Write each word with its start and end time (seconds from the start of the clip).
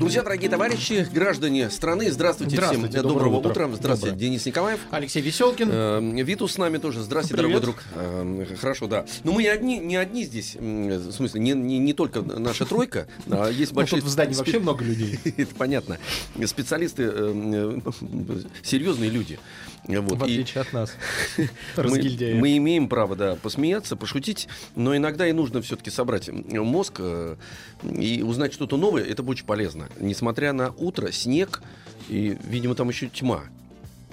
Друзья, 0.00 0.22
дорогие 0.22 0.48
товарищи, 0.48 1.06
граждане 1.12 1.68
страны, 1.68 2.10
здравствуйте, 2.10 2.56
Здравствуйте, 2.56 2.88
всем. 2.88 3.02
доброе 3.02 3.12
Доброго 3.18 3.36
утро. 3.36 3.50
утра. 3.50 3.68
Здравствуйте, 3.76 4.12
Доброе. 4.14 4.28
Денис 4.28 4.46
Николаев. 4.46 4.80
Алексей 4.90 5.20
Веселкин. 5.20 5.68
Э, 5.70 6.22
Витус 6.22 6.52
с 6.52 6.56
нами 6.58 6.78
тоже. 6.78 7.02
Здравствуйте, 7.02 7.42
Привет. 7.42 7.60
дорогой 7.60 7.82
друг. 7.84 7.84
Э, 7.94 8.56
Хорошо, 8.58 8.86
да. 8.86 9.04
Но 9.24 9.32
мы 9.32 9.42
не 9.42 9.48
одни, 9.50 9.78
не 9.78 9.96
одни 9.96 10.24
здесь. 10.24 10.54
В 10.58 11.12
смысле, 11.12 11.42
не, 11.42 11.52
не, 11.52 11.78
не 11.78 11.92
только 11.92 12.22
наша 12.22 12.64
тройка, 12.64 13.08
а 13.30 13.50
есть 13.50 13.72
Ну, 13.72 13.76
большие... 13.76 14.00
тут 14.00 14.08
в 14.08 14.10
здании 14.10 14.32
вообще 14.32 14.58
много 14.58 14.82
людей. 14.86 15.18
Это 15.36 15.54
понятно. 15.54 15.98
Специалисты, 16.46 17.02
э, 17.02 17.80
э, 17.84 18.40
серьезные 18.62 19.10
люди. 19.10 19.38
Вот. 19.84 20.18
В 20.18 20.26
И 20.26 20.32
отличие 20.32 20.62
от 20.62 20.72
нас. 20.72 20.96
мы, 21.76 22.34
мы 22.34 22.56
имеем 22.56 22.88
право, 22.88 23.16
да, 23.16 23.36
посмеяться, 23.36 23.96
пошутить, 23.96 24.48
но 24.76 24.96
иногда 24.96 25.26
и 25.26 25.32
нужно 25.32 25.62
все-таки 25.62 25.90
собрать 25.90 26.28
мозг 26.28 26.96
э, 26.98 27.36
и 27.82 28.22
узнать 28.22 28.52
что-то 28.52 28.76
новое. 28.76 29.04
Это 29.04 29.22
будет 29.22 29.40
очень 29.40 29.46
полезно. 29.46 29.88
Несмотря 29.98 30.52
на 30.52 30.70
утро, 30.76 31.10
снег 31.12 31.62
и, 32.08 32.36
видимо, 32.44 32.74
там 32.74 32.88
еще 32.88 33.08
тьма. 33.08 33.44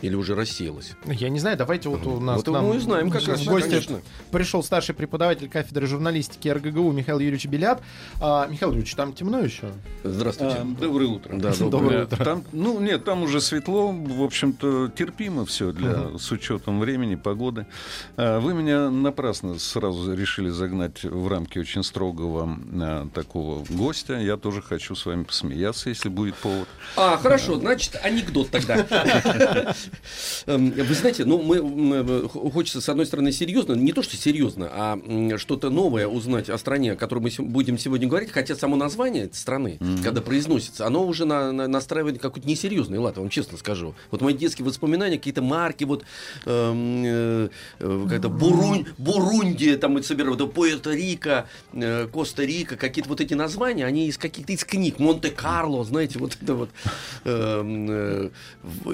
Или 0.01 0.15
уже 0.15 0.35
рассеялась. 0.35 0.93
Я 1.05 1.29
не 1.29 1.39
знаю, 1.39 1.57
давайте 1.57 1.89
вот 1.89 2.05
у 2.05 2.19
нас 2.19 2.37
Вот 2.37 2.47
нам 2.53 2.67
мы 2.67 2.75
и 2.75 2.79
знаем 2.79 3.09
как 3.09 3.25
раз, 3.27 3.43
гости 3.45 3.69
конечно. 3.69 4.01
пришел 4.31 4.63
старший 4.63 4.93
преподаватель 4.93 5.49
кафедры 5.49 5.87
журналистики 5.87 6.47
РГГУ 6.49 6.91
Михаил 6.91 7.19
Юрьевич 7.19 7.47
Белят. 7.47 7.81
А, 8.21 8.47
Михаил 8.47 8.71
Юрьевич, 8.71 8.93
там 8.95 9.13
темно 9.13 9.39
еще? 9.39 9.71
Здравствуйте. 10.03 10.57
А, 10.59 10.65
доброе 10.65 11.07
утро. 11.07 11.35
Да, 11.37 11.51
доброе 11.51 11.69
Доброе 11.69 12.03
утро. 12.03 12.23
Там, 12.23 12.43
ну, 12.51 12.79
нет, 12.79 13.03
там 13.05 13.23
уже 13.23 13.41
светло, 13.41 13.91
в 13.91 14.21
общем-то, 14.21 14.89
терпимо 14.89 15.45
все 15.45 15.71
для, 15.71 16.17
с 16.17 16.31
учетом 16.31 16.79
времени, 16.79 17.15
погоды. 17.15 17.65
А, 18.17 18.39
Вы 18.39 18.53
меня 18.53 18.91
напрасно 18.91 19.57
сразу 19.57 20.13
решили 20.13 20.49
загнать 20.49 21.03
в 21.03 21.27
рамки 21.27 21.57
очень 21.57 21.83
строгого 21.83 22.57
а, 22.81 23.07
такого 23.13 23.65
гостя. 23.69 24.13
Я 24.19 24.37
тоже 24.37 24.61
хочу 24.61 24.95
с 24.95 25.05
вами 25.05 25.23
посмеяться, 25.23 25.89
если 25.89 26.09
будет 26.09 26.35
повод. 26.35 26.67
А, 26.95 27.17
хорошо, 27.17 27.55
значит, 27.55 27.99
анекдот 28.03 28.51
тогда. 28.51 28.85
Эм, 30.47 30.71
Вы 30.71 30.93
знаете, 30.93 31.25
ну, 31.25 31.41
мы, 31.41 31.57
х- 32.27 32.39
хочется, 32.51 32.81
с 32.81 32.89
одной 32.89 33.05
стороны, 33.05 33.31
серьезно, 33.31 33.73
не 33.73 33.91
то, 33.93 34.01
что 34.03 34.15
серьезно, 34.17 34.69
а 34.71 35.37
что-то 35.37 35.69
новое 35.69 36.07
узнать 36.07 36.49
о 36.49 36.57
стране, 36.57 36.93
о 36.93 36.95
которой 36.95 37.19
мы 37.19 37.45
будем 37.45 37.77
сегодня 37.77 38.07
говорить, 38.07 38.31
хотя 38.31 38.55
само 38.55 38.75
название 38.75 39.29
страны, 39.33 39.77
когда 40.03 40.21
произносится, 40.21 40.85
оно 40.85 41.05
уже 41.05 41.25
на- 41.25 41.51
на- 41.51 41.67
настраивает 41.67 42.19
какой-то 42.21 42.47
несерьезный 42.47 42.97
лад, 42.99 43.17
вам 43.17 43.29
честно 43.29 43.57
скажу. 43.57 43.93
Вот 44.11 44.21
мои 44.21 44.33
детские 44.33 44.65
воспоминания, 44.65 45.17
какие-то 45.17 45.41
марки, 45.41 45.83
вот, 45.83 46.03
эм, 46.45 47.03
э, 47.05 47.49
э, 47.79 48.05
как-то 48.09 48.29
Бурунь, 48.29 48.85
Бурундия, 48.97 49.77
там, 49.77 49.97
Пуэрто-Рико, 49.97 51.45
э, 51.73 52.07
Коста-Рика, 52.11 52.75
какие-то 52.77 53.09
вот 53.09 53.21
эти 53.21 53.33
названия, 53.33 53.85
они 53.85 54.07
из 54.07 54.17
каких-то 54.17 54.53
из 54.53 54.63
книг, 54.63 54.99
Монте-Карло, 54.99 55.83
знаете, 55.83 56.19
вот 56.19 56.37
это 56.41 56.55
вот, 56.55 56.69
эм, 57.25 57.87
э, 57.89 58.29
и- 58.87 58.91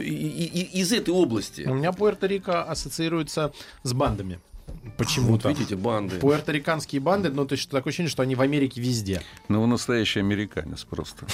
и- 0.53 0.79
и- 0.79 0.82
из 0.83 0.91
этой 0.93 1.13
области. 1.13 1.61
У 1.61 1.73
меня 1.73 1.91
Пуэрто-Рико 1.91 2.63
ассоциируется 2.63 3.53
с 3.83 3.93
бандами. 3.93 4.39
Вот 4.83 4.97
Почему-то. 4.97 5.49
видите, 5.49 5.75
банды. 5.77 6.17
Пуэрториканские 6.19 6.99
банды, 6.99 7.29
ну, 7.29 7.45
то 7.45 7.53
есть 7.55 7.69
такое 7.69 7.91
ощущение, 7.91 8.09
что 8.09 8.21
они 8.21 8.35
в 8.35 8.41
Америке 8.41 8.81
везде. 8.81 9.21
Ну, 9.47 9.61
вы 9.61 9.67
настоящий 9.67 10.19
американец 10.19 10.83
просто. 10.83 11.25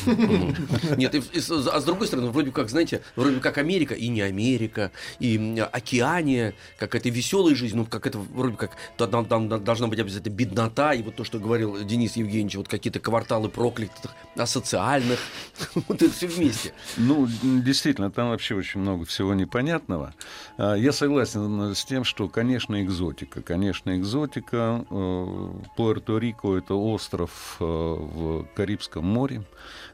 Нет, 0.97 1.15
и, 1.15 1.17
и 1.33 1.39
с- 1.39 1.49
а 1.67 1.79
с 1.81 1.83
другой 1.83 2.07
стороны, 2.07 2.29
вроде 2.29 2.51
как, 2.51 2.69
знаете, 2.69 3.01
вроде 3.15 3.39
как 3.39 3.57
Америка 3.57 3.95
и 3.95 4.07
не 4.07 4.21
Америка, 4.21 4.91
и 5.19 5.63
Океания, 5.71 6.53
как 6.77 6.93
это 6.93 7.09
веселая 7.09 7.55
жизнь, 7.55 7.75
ну, 7.75 7.85
как 7.85 8.05
это 8.05 8.19
вроде 8.19 8.55
как 8.55 8.71
должна 8.97 9.87
быть 9.87 9.99
обязательно 9.99 10.33
беднота, 10.33 10.93
и 10.93 11.01
вот 11.01 11.15
то, 11.15 11.23
что 11.23 11.39
говорил 11.39 11.83
Денис 11.83 12.15
Евгеньевич, 12.17 12.55
вот 12.55 12.67
какие-то 12.67 12.99
кварталы 12.99 13.49
проклятых, 13.49 14.11
асоциальных, 14.35 15.19
вот 15.87 16.01
это 16.01 16.11
все 16.13 16.27
вместе. 16.27 16.73
Ну, 16.97 17.27
действительно, 17.41 18.11
там 18.11 18.29
вообще 18.29 18.55
очень 18.55 18.79
много 18.81 19.05
всего 19.05 19.33
непонятного. 19.33 20.13
А, 20.57 20.75
Я 20.75 20.91
согласен 20.91 21.73
с 21.73 21.83
тем, 21.85 22.03
что, 22.03 22.27
конечно, 22.29 22.81
экзотика. 22.81 23.38
Конечно, 23.45 23.97
экзотика. 23.97 24.85
Э, 24.89 25.51
Пуэрто-Рико— 25.77 26.57
это 26.57 26.75
остров 26.75 27.57
э, 27.59 27.63
в 27.63 28.45
Карибском 28.55 29.05
море. 29.05 29.43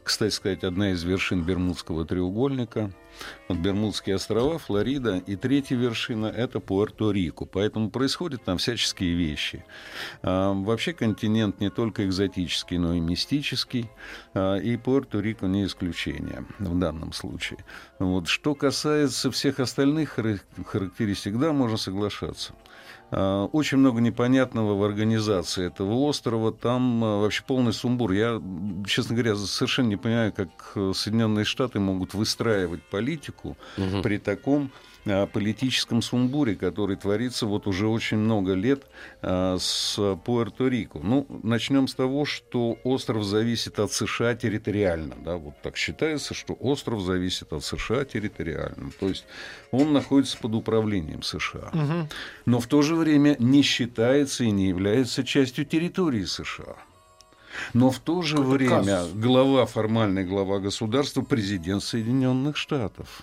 Кстати 0.02 0.32
сказать, 0.32 0.64
одна 0.64 0.92
из 0.92 1.02
вершин 1.02 1.42
Бермудского 1.42 2.04
треугольника. 2.04 2.90
Вот 3.48 3.58
Бермудские 3.58 4.16
острова, 4.16 4.58
Флорида. 4.58 5.18
И 5.18 5.36
третья 5.36 5.76
вершина— 5.76 6.26
это 6.36 6.58
Пуэрто-Рико. 6.58 7.46
Поэтому 7.50 7.90
происходят 7.90 8.44
там 8.44 8.58
всяческие 8.58 9.14
вещи. 9.14 9.64
А, 10.22 10.52
Вообще 10.52 10.92
континент 10.92 11.60
не 11.60 11.70
только 11.70 12.04
экзотический, 12.06 12.78
но 12.78 12.94
и 12.94 13.00
мистический. 13.00 13.90
А, 14.34 14.56
И 14.56 14.76
Пуэрто-Рико 14.76 15.46
не 15.46 15.64
исключение 15.64 16.44
в 16.58 16.78
данном 16.78 17.12
случае. 17.12 17.64
Вот. 17.98 18.28
Что 18.28 18.54
касается 18.54 19.30
всех 19.30 19.60
остальных 19.60 20.18
хара- 20.18 20.40
характеристик, 20.66 21.38
да, 21.38 21.52
можно 21.52 21.76
соглашаться. 21.78 22.52
А, 23.10 23.46
Очень 23.46 23.78
много 23.78 24.00
непонятного 24.00 24.74
в 24.74 24.82
организации 24.84 25.66
этого 25.66 25.94
острова. 25.94 26.52
Там 26.52 27.04
а, 27.04 27.20
вообще 27.20 27.42
полный 27.46 27.72
сумбур. 27.72 28.12
Я, 28.12 28.42
честно 28.86 29.14
говоря, 29.14 29.36
совершенно 29.36 29.88
не 29.88 29.96
понимаю, 29.96 30.32
как 30.32 30.72
э, 30.74 30.92
Соединенные 30.94 31.44
Штаты 31.44 31.78
могут 31.80 32.14
выстраивать 32.14 32.82
политику 32.82 33.56
при 34.02 34.18
таком 34.18 34.70
политическом 35.32 36.02
сумбуре, 36.02 36.56
который 36.56 36.96
творится 36.96 37.46
вот 37.46 37.66
уже 37.66 37.86
очень 37.86 38.18
много 38.18 38.54
лет 38.54 38.84
а, 39.22 39.56
с 39.58 39.96
Пуэрто-Рико. 39.98 41.00
Ну, 41.02 41.26
начнем 41.42 41.88
с 41.88 41.94
того, 41.94 42.24
что 42.24 42.78
остров 42.84 43.24
зависит 43.24 43.78
от 43.78 43.92
США 43.92 44.34
территориально. 44.34 45.14
Да? 45.24 45.36
Вот 45.36 45.54
так 45.62 45.76
считается, 45.76 46.34
что 46.34 46.54
остров 46.54 47.00
зависит 47.02 47.52
от 47.52 47.64
США 47.64 48.04
территориально. 48.04 48.90
То 48.98 49.08
есть 49.08 49.24
он 49.70 49.92
находится 49.92 50.38
под 50.38 50.54
управлением 50.54 51.22
США. 51.22 51.70
Но 52.44 52.60
в 52.60 52.66
то 52.66 52.82
же 52.82 52.94
время 52.94 53.36
не 53.38 53.62
считается 53.62 54.44
и 54.44 54.50
не 54.50 54.68
является 54.68 55.24
частью 55.24 55.64
территории 55.64 56.24
США. 56.24 56.76
Но 57.72 57.90
в 57.90 57.98
то 58.00 58.22
же 58.22 58.36
Какой-то 58.36 58.50
время 58.50 58.84
казус. 58.84 59.12
глава, 59.14 59.66
формальный 59.66 60.24
глава 60.24 60.58
государства, 60.58 61.22
президент 61.22 61.82
Соединенных 61.82 62.56
Штатов. 62.56 63.22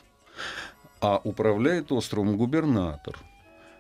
А 1.04 1.20
управляет 1.26 1.92
островом 1.92 2.38
губернатор. 2.38 3.20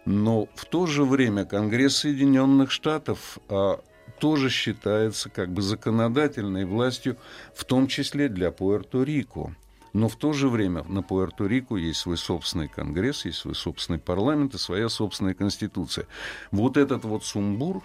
Но 0.06 0.50
в 0.56 0.66
то 0.66 0.86
же 0.86 1.06
время 1.06 1.46
Конгресс 1.46 1.96
Соединенных 1.96 2.70
Штатов 2.70 3.38
а, 3.48 3.80
тоже 4.20 4.50
считается 4.50 5.30
как 5.30 5.50
бы 5.50 5.62
законодательной 5.62 6.66
властью, 6.66 7.16
в 7.56 7.64
том 7.64 7.88
числе 7.88 8.28
для 8.28 8.50
Пуэрто-Рико. 8.50 9.52
Но 9.94 10.10
в 10.10 10.18
то 10.18 10.34
же 10.34 10.50
время 10.50 10.84
на 10.84 11.00
Пуэрто-Рико 11.00 11.80
есть 11.80 12.02
свой 12.02 12.18
собственный 12.18 12.68
конгресс, 12.68 13.24
есть 13.24 13.38
свой 13.38 13.56
собственный 13.56 14.00
парламент 14.00 14.56
и 14.56 14.58
своя 14.58 14.90
собственная 14.90 15.34
конституция. 15.34 16.08
Вот 16.52 16.76
этот 16.76 17.06
вот 17.06 17.24
сумбур, 17.24 17.84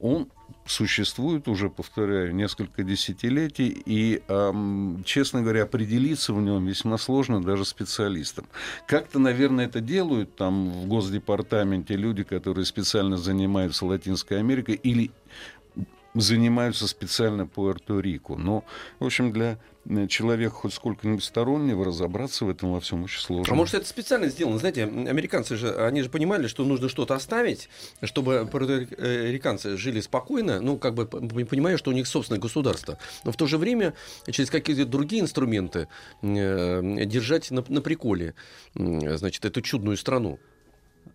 он 0.00 0.28
существует 0.66 1.48
уже, 1.48 1.70
повторяю, 1.70 2.34
несколько 2.34 2.82
десятилетий, 2.82 3.82
и, 3.86 4.22
ам, 4.28 5.02
честно 5.04 5.42
говоря, 5.42 5.62
определиться 5.62 6.32
в 6.32 6.40
нем 6.40 6.66
весьма 6.66 6.98
сложно 6.98 7.42
даже 7.42 7.64
специалистам. 7.64 8.46
Как-то, 8.86 9.18
наверное, 9.18 9.66
это 9.66 9.80
делают 9.80 10.36
там 10.36 10.70
в 10.70 10.86
Госдепартаменте 10.86 11.96
люди, 11.96 12.24
которые 12.24 12.64
специально 12.64 13.16
занимаются 13.16 13.86
Латинской 13.86 14.38
Америкой 14.38 14.74
или 14.74 15.10
занимаются 16.20 16.88
специально 16.88 17.42
Пуэрто-Рико. 17.42 18.36
Но, 18.36 18.64
в 18.98 19.06
общем, 19.06 19.32
для 19.32 19.58
э, 19.84 20.06
человека 20.06 20.54
хоть 20.54 20.74
сколько-нибудь 20.74 21.22
стороннего 21.22 21.84
разобраться 21.84 22.44
в 22.44 22.50
этом 22.50 22.72
во 22.72 22.80
всем 22.80 23.04
очень 23.04 23.20
сложно. 23.20 23.52
А 23.52 23.56
может, 23.56 23.74
это 23.74 23.86
специально 23.86 24.28
сделано? 24.28 24.58
Знаете, 24.58 24.84
американцы 24.84 25.56
же, 25.56 25.74
они 25.84 26.02
же 26.02 26.08
понимали, 26.08 26.46
что 26.46 26.64
нужно 26.64 26.88
что-то 26.88 27.14
оставить, 27.14 27.68
чтобы 28.02 28.48
пуэрториканцы 28.50 29.76
жили 29.76 30.00
спокойно, 30.00 30.60
ну, 30.60 30.78
как 30.78 30.94
бы 30.94 31.06
понимая, 31.06 31.76
что 31.76 31.90
у 31.90 31.94
них 31.94 32.06
собственное 32.06 32.40
государство. 32.40 32.98
Но 33.24 33.32
в 33.32 33.36
то 33.36 33.46
же 33.46 33.58
время 33.58 33.94
через 34.30 34.50
какие-то 34.50 34.86
другие 34.86 35.22
инструменты 35.22 35.88
э, 36.22 37.04
держать 37.04 37.50
на, 37.50 37.64
на 37.68 37.80
приколе, 37.80 38.34
м, 38.74 39.16
значит, 39.16 39.44
эту 39.44 39.60
чудную 39.60 39.96
страну. 39.96 40.38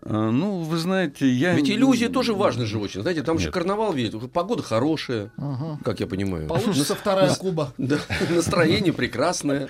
А, 0.03 0.31
Ну, 0.31 0.59
вы 0.59 0.77
знаете, 0.77 1.27
я... 1.29 1.53
Ведь 1.53 1.69
иллюзия 1.69 2.09
тоже 2.09 2.33
важна 2.33 2.65
же 2.65 2.79
очень. 2.79 3.01
Знаете, 3.01 3.21
там 3.23 3.37
же 3.37 3.45
Нет. 3.45 3.53
карнавал 3.53 3.93
ведь, 3.93 4.13
погода 4.31 4.63
хорошая, 4.63 5.31
как 5.83 5.99
я 5.99 6.07
понимаю. 6.07 6.47
Получится 6.47 6.95
вторая 6.95 7.33
Куба. 7.35 7.73
Да, 7.77 7.99
настроение 8.29 8.93
прекрасное. 8.93 9.67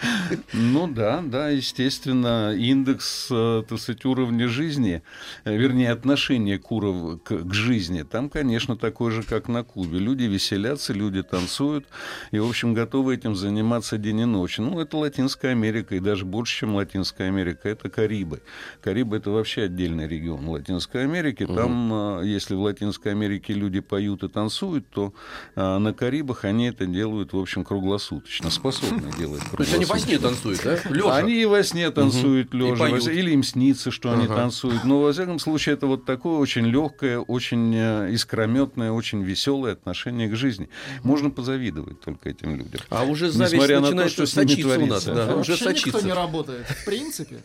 Ну 0.54 0.88
да, 0.88 1.22
да, 1.26 1.50
естественно, 1.50 2.54
индекс, 2.56 3.28
э, 3.32 3.64
так 3.68 3.80
сказать, 3.80 4.06
уровня 4.06 4.48
жизни, 4.48 5.02
э, 5.44 5.56
вернее, 5.56 5.92
отношение 5.92 6.60
к, 6.60 6.72
уров- 6.72 7.20
к, 7.24 7.54
жизни, 7.54 8.04
там, 8.04 8.30
конечно, 8.30 8.76
такой 8.78 9.12
же, 9.12 9.24
как 9.24 9.48
на 9.48 9.64
Кубе. 9.64 10.00
Люди 10.00 10.24
веселятся, 10.24 10.94
люди 10.94 11.24
танцуют, 11.24 11.86
и, 12.32 12.40
в 12.40 12.48
общем, 12.48 12.74
готовы 12.74 13.16
этим 13.16 13.36
заниматься 13.36 13.98
день 13.98 14.20
и 14.20 14.26
ночь. 14.26 14.58
Ну, 14.60 14.80
это 14.80 14.98
Латинская 14.98 15.50
Америка, 15.50 15.96
и 15.96 16.00
даже 16.00 16.26
больше, 16.26 16.60
чем 16.60 16.76
Латинская 16.76 17.28
Америка, 17.28 17.70
это 17.70 17.90
Карибы. 17.90 18.42
Карибы— 18.82 19.18
это 19.18 19.32
вообще 19.32 19.64
отдельный 19.64 20.08
регион 20.12 20.48
Латинской 20.48 21.04
Америки. 21.04 21.46
Там, 21.46 22.20
э, 22.22 22.28
если 22.28 22.54
в 22.54 22.62
Латинской 22.62 23.12
Америке 23.12 23.54
люди 23.54 23.80
поют 23.80 24.24
и 24.24 24.28
танцуют, 24.28 24.88
то 24.90 25.14
э, 25.56 25.78
на 25.78 25.94
Карибах 25.94 26.46
они 26.46 26.68
это 26.68 26.86
делают, 26.86 27.34
в 27.34 27.40
общем, 27.40 27.64
круглосуточно, 27.64 28.50
способны 28.50 29.12
делать 29.18 29.42
То 29.52 29.64
есть 29.64 29.74
они 29.74 29.86
во 29.86 29.98
сне 29.98 30.20
танцуют, 30.20 30.62
да? 30.64 30.80
Лёжа. 30.90 31.16
они 31.16 31.34
и 31.42 31.46
во 31.46 31.64
сне 31.64 31.90
танцуют. 31.92 32.54
И 32.54 32.58
лежа, 32.58 32.88
или 32.90 33.32
им 33.32 33.44
снится, 33.44 33.92
что 33.92 34.12
они 34.12 34.28
танцуют. 34.28 34.84
Но, 34.84 35.02
во 35.02 35.12
всяком 35.14 35.40
случае, 35.40 35.74
это 35.74 35.88
вот 35.88 36.06
такое 36.06 36.38
очень 36.38 36.66
легкое, 36.68 37.20
очень 37.20 37.74
э, 37.76 38.12
искрометное, 38.12 38.92
очень 38.92 39.24
веселое 39.24 39.74
отношение 39.74 40.30
к 40.30 40.36
жизни. 40.36 40.70
Можно 41.04 41.30
позавидовать 41.30 42.02
только 42.02 42.30
этим 42.30 42.56
людям. 42.56 42.82
А 42.90 43.04
уже 43.04 43.32
зависть 43.32 43.54
Несмотря 43.54 43.80
на 43.80 43.88
то, 43.88 43.92
начинает 43.92 44.12
что 44.12 44.26
с 44.26 44.36
ними 44.36 44.48
сочиться 44.48 44.80
у 44.80 44.86
нас. 44.86 45.04
творится. 45.04 45.14
Да, 45.14 45.36
уже 45.36 45.52
Вообще 45.52 45.52
никто 45.54 45.66
сочится. 45.70 46.06
не 46.06 46.14
работает. 46.14 46.66
В 46.68 46.86
принципе. 46.86 47.38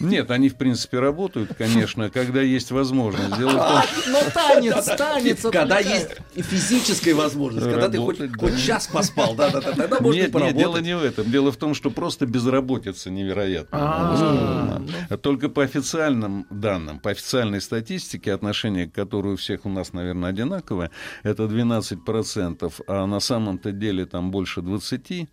Нет, 0.00 0.30
они, 0.30 0.48
в 0.48 0.56
принципе, 0.56 1.00
работают, 1.00 1.54
конечно, 1.56 1.77
когда 2.12 2.42
есть 2.42 2.70
возможность. 2.70 3.36
Дело 3.36 3.50
в 3.50 3.54
том, 3.54 3.82
что 3.82 4.10
Но 4.10 4.30
танец, 4.30 4.84
танец 4.96 5.42
Когда 5.52 5.78
есть 5.78 6.08
физическая 6.34 7.14
возможность, 7.14 7.66
когда 7.66 7.88
ты 7.88 7.98
хоть, 7.98 8.18
хоть 8.36 8.62
час 8.64 8.86
поспал, 8.86 9.34
да, 9.34 9.50
да, 9.50 9.60
да, 9.60 9.72
тогда 9.72 10.00
можно 10.00 10.20
Нет, 10.20 10.34
нет, 10.34 10.56
дело 10.56 10.72
поработать. 10.72 10.84
не 10.84 10.96
в 10.96 11.02
этом. 11.02 11.30
Дело 11.30 11.52
в 11.52 11.56
том, 11.56 11.74
что 11.74 11.90
просто 11.90 12.26
безработица 12.26 13.10
невероятно. 13.10 13.78
А. 13.80 15.16
Только 15.22 15.48
по 15.48 15.62
официальным 15.62 16.46
данным, 16.50 16.98
по 17.00 17.10
официальной 17.10 17.60
статистике, 17.60 18.32
отношение 18.32 18.86
к 18.86 18.94
которой 18.94 19.34
у 19.34 19.36
всех 19.36 19.66
у 19.66 19.68
нас, 19.68 19.92
наверное, 19.92 20.30
одинаковое, 20.30 20.90
это 21.22 21.44
12%, 21.44 22.72
а 22.86 23.06
на 23.06 23.20
самом-то 23.20 23.72
деле 23.72 24.06
там 24.06 24.30
больше 24.30 24.60
20%. 24.60 25.28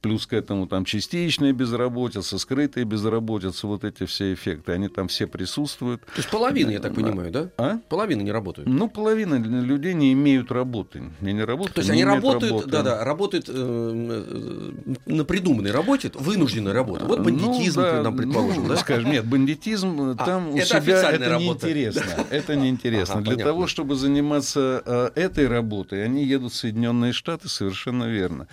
Плюс 0.00 0.28
к 0.28 0.32
этому 0.32 0.68
там 0.68 0.84
частичная 0.84 1.52
безработица, 1.52 2.38
скрытая 2.38 2.84
безработица, 2.84 3.66
вот 3.66 3.82
эти 3.82 4.06
все 4.06 4.32
эффекты, 4.32 4.70
они 4.70 4.86
там 4.88 5.08
все 5.08 5.26
присутствуют. 5.26 6.02
То 6.06 6.12
есть 6.18 6.30
половина, 6.30 6.70
я 6.70 6.78
так 6.78 6.94
понимаю, 6.94 7.32
да? 7.32 7.50
А? 7.58 7.78
Половина 7.88 8.22
не 8.22 8.30
работают. 8.30 8.68
Ну, 8.68 8.88
половина 8.88 9.34
людей 9.34 9.94
не 9.94 10.12
имеют 10.12 10.52
работы. 10.52 11.02
Не, 11.20 11.32
не 11.32 11.42
работают, 11.42 11.74
То 11.74 11.80
есть 11.80 11.90
они 11.90 12.04
работают, 12.04 12.52
работы. 12.52 12.70
да, 12.70 12.82
да, 12.82 13.04
работают 13.04 13.48
э, 13.48 13.52
э, 13.52 15.10
на 15.12 15.24
придуманной 15.24 15.72
работе, 15.72 16.12
вынужденной 16.14 16.72
работе. 16.72 17.04
Вот 17.04 17.20
бандитизм, 17.24 17.80
Ну, 17.80 17.86
да, 17.86 18.02
нам 18.02 18.16
предположим, 18.16 18.62
ну, 18.62 18.68
да? 18.68 18.76
Скажем, 18.76 19.10
нет, 19.10 19.26
бандитизм 19.26 20.00
А, 20.18 20.24
там 20.24 20.50
у 20.50 20.56
это 20.56 20.80
себя 20.80 21.10
это 21.10 21.28
работа. 21.28 21.66
неинтересно. 21.66 22.02
Это 22.30 22.54
неинтересно. 22.56 23.14
Ага, 23.14 23.24
Для 23.24 23.32
понятно. 23.32 23.52
того, 23.52 23.66
чтобы 23.66 23.94
заниматься 23.96 24.82
э, 24.86 25.10
этой 25.16 25.48
работой, 25.48 26.04
они 26.04 26.24
едут 26.24 26.52
в 26.52 26.56
Соединенные 26.56 27.12
Штаты, 27.12 27.48
совершенно 27.48 28.04
верно. 28.04 28.46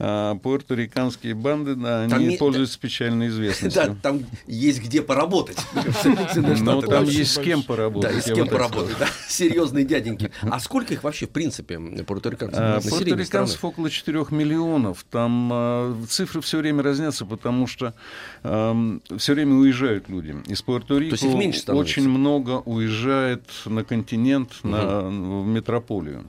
А 0.00 0.36
Пуэрториканские 0.36 1.34
банды, 1.34 1.74
да, 1.74 2.08
Там 2.08 2.18
они 2.20 2.28
не- 2.28 2.36
пользуются 2.36 2.78
печальной 2.78 3.26
Да, 3.28 3.32
известностью. 3.34 3.96
там 4.00 4.20
есть 4.46 4.80
где 4.80 5.02
поработать. 5.02 5.58
Но 6.60 6.80
там 6.82 7.04
есть 7.04 7.32
с 7.32 7.38
кем 7.38 7.62
поработать. 7.64 8.12
Да, 8.12 8.18
и 8.18 8.20
с 8.20 8.24
кем 8.32 8.46
поработать, 8.46 8.96
да. 8.98 9.08
Серьезные 9.28 9.84
дяденьки. 9.84 10.30
А 10.42 10.60
сколько 10.60 10.94
их 10.94 11.02
вообще, 11.02 11.26
в 11.26 11.30
принципе, 11.30 11.78
пуэрториканцев? 11.78 12.58
А, 12.60 12.80
Пуэрториканцев 12.80 13.64
около 13.64 13.90
4 13.90 14.26
миллионов. 14.30 15.04
Там 15.10 15.50
а, 15.52 15.96
цифры 16.08 16.40
все 16.42 16.58
время 16.58 16.82
разнятся, 16.84 17.26
потому 17.26 17.66
что 17.66 17.94
все 18.42 19.34
время 19.34 19.54
уезжают 19.56 20.08
люди. 20.08 20.36
Из 20.46 20.62
Пуэрто-Рико 20.62 21.74
очень 21.74 22.08
много 22.08 22.62
уезжает 22.64 23.42
на 23.64 23.82
континент, 23.84 24.52
на, 24.62 25.00
в 25.08 25.46
метрополию. 25.46 26.24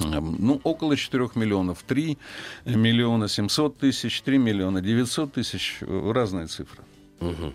Ну, 0.00 0.60
около 0.64 0.96
4 0.96 1.30
миллионов. 1.36 1.82
3 1.86 2.18
миллиона 2.64 3.28
700 3.28 3.78
тысяч, 3.78 4.22
3 4.22 4.38
миллиона 4.38 4.80
900 4.80 5.32
тысяч. 5.32 5.78
э, 5.80 6.12
Разные 6.12 6.46
цифры. 6.46 6.82
Мгм. 7.20 7.52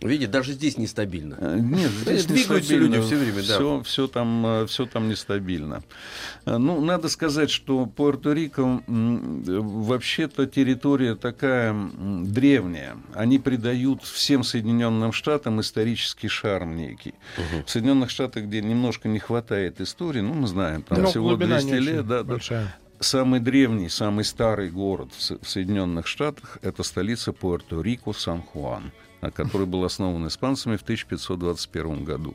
Видите, 0.00 0.30
даже 0.30 0.52
здесь 0.52 0.78
нестабильно. 0.78 1.36
Э, 1.38 1.58
Нет, 1.60 1.90
здесь 1.90 2.24
Двигаются 2.26 2.72
нестабильно. 2.72 2.94
люди 2.96 3.06
всё 3.06 3.18
время, 3.18 3.36
да. 3.36 3.42
Все, 3.42 3.82
все 3.82 4.06
там, 4.08 4.66
все 4.66 4.86
там 4.86 5.08
нестабильно. 5.08 5.82
Э, 6.46 6.56
Ну, 6.56 6.80
надо 6.80 7.08
сказать, 7.08 7.50
что 7.50 7.84
Пуэрто-Рико 7.84 8.82
э, 8.86 9.58
вообще-то 9.60 10.46
территория 10.46 11.14
такая 11.16 11.74
древняя. 12.24 12.96
Они 13.14 13.38
придают 13.38 14.02
всем 14.04 14.42
Соединенным 14.42 15.12
Штатам 15.12 15.60
исторический 15.60 16.28
шарм 16.28 16.76
некий. 16.76 17.14
В 17.66 17.70
Соединенных 17.70 18.10
Штатах, 18.10 18.44
где 18.44 18.62
немножко 18.62 19.08
не 19.08 19.18
хватает 19.18 19.80
истории, 19.80 20.20
ну, 20.20 20.34
мы 20.34 20.46
знаем, 20.46 20.82
там 20.82 21.02
Но 21.02 21.08
всего 21.08 21.28
глубина 21.28 21.56
200 21.60 21.66
не 21.66 21.72
очень 21.74 21.84
лет, 21.86 22.06
да, 22.06 22.18
да, 22.22 22.24
большая. 22.24 22.74
Самый 23.00 23.40
древний, 23.40 23.88
самый 23.88 24.24
старый 24.24 24.70
город 24.70 25.10
в 25.16 25.22
Со- 25.22 25.38
в 25.38 25.48
Соединенных 25.48 26.06
Штатах– 26.06 26.58
это 26.62 26.82
столица 26.82 27.32
Пуэрто-Рико, 27.32 28.12
Сан-Хуан, 28.14 28.92
который 29.28 29.66
был 29.66 29.84
основан 29.84 30.26
испанцами 30.26 30.76
в 30.76 30.82
1521 30.82 32.04
году. 32.04 32.34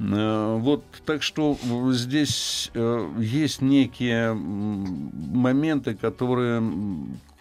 Э, 0.00 0.56
Вот, 0.58 0.84
так 1.04 1.22
что 1.22 1.58
здесь 1.92 2.70
э, 2.74 3.10
есть 3.18 3.60
некие 3.60 4.32
моменты, 4.34 5.94
которые 5.94 6.62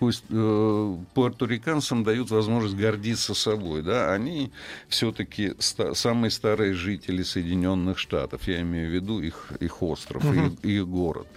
э, 0.02 0.98
пуэрториканцам 1.14 2.04
дают 2.04 2.32
возможность 2.32 2.76
гордиться 2.76 3.34
собой. 3.34 3.84
Да? 3.84 4.14
Они 4.14 4.52
все-таки 4.88 5.54
самые 5.60 6.32
старые 6.32 6.74
жители 6.74 7.24
Соединенных 7.24 7.98
Штатов. 7.98 8.48
Я 8.48 8.62
имею 8.62 8.90
в 8.90 8.94
виду 8.94 9.22
их, 9.22 9.52
их 9.60 9.82
остров, 9.84 10.26
их, 10.26 10.64
их 10.64 10.88
город. 10.88 11.28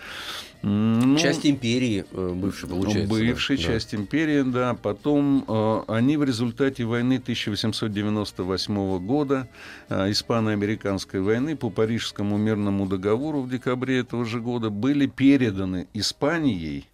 Ну, 0.62 1.17
Часть 1.17 1.47
империи 1.47 2.05
э, 2.12 2.33
бывшей, 2.35 2.69
получается. 2.69 3.09
да. 3.09 3.15
Бывшая 3.15 3.57
Да. 3.57 3.62
часть 3.62 3.95
империи, 3.95 4.43
да. 4.43 4.75
Потом 4.75 5.45
э, 5.49 5.81
они 5.89 6.19
в 6.19 6.25
результате 6.25 6.85
войны 6.85 7.15
1898 7.17 8.99
года, 8.99 9.49
э, 9.89 10.11
испано-американской 10.11 11.21
войны, 11.23 11.57
по 11.57 11.71
Парижскому 11.71 12.37
мирному 12.37 12.87
договору 12.87 13.41
в 13.41 13.51
декабре 13.51 14.01
этого 14.01 14.27
же 14.27 14.41
года 14.41 14.69
были 14.69 15.07
переданы 15.07 15.89
Испанией 15.95 16.87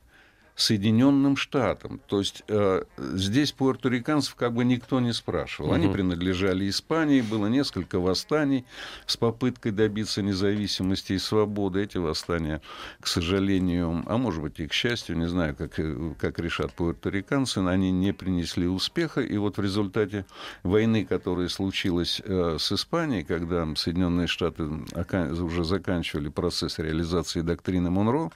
Соединенным 0.56 1.36
Штатам. 1.36 2.00
То 2.06 2.18
есть 2.18 2.42
э, 2.48 2.82
здесь 2.96 3.52
пуэрториканцев 3.52 4.34
как 4.36 4.54
бы 4.54 4.64
никто 4.64 5.00
не 5.00 5.12
спрашивал. 5.12 5.72
Они 5.72 5.86
принадлежали 5.86 6.68
Испании, 6.68 7.20
было 7.20 7.46
несколько 7.46 8.00
восстаний 8.00 8.64
с 9.06 9.18
попыткой 9.18 9.72
добиться 9.72 10.22
независимости 10.22 11.12
и 11.12 11.18
свободы. 11.18 11.82
Эти 11.82 11.98
восстания, 11.98 12.62
к 13.00 13.06
сожалению, 13.06 14.02
а 14.06 14.16
может 14.16 14.40
быть 14.40 14.58
и 14.58 14.66
к 14.66 14.72
счастью, 14.72 15.18
не 15.18 15.28
знаю, 15.28 15.54
как, 15.54 15.78
э, 15.78 16.14
как 16.18 16.38
решат 16.38 16.72
пуэрториканцы, 16.72 17.58
они 17.58 17.90
не 17.90 18.12
принесли 18.12 18.66
успеха. 18.66 19.20
И 19.20 19.36
вот 19.36 19.58
в 19.58 19.60
результате 19.60 20.24
войны, 20.62 21.04
которая 21.04 21.48
случилась 21.48 22.22
э, 22.24 22.56
с 22.58 22.72
Испанией, 22.72 23.24
когда 23.24 23.68
Соединенные 23.76 24.26
Штаты 24.26 24.62
ока- 24.92 25.30
уже 25.32 25.64
заканчивали 25.64 26.30
процесс 26.30 26.78
реализации 26.78 27.42
доктрины 27.42 27.90
Монро, 27.90 28.30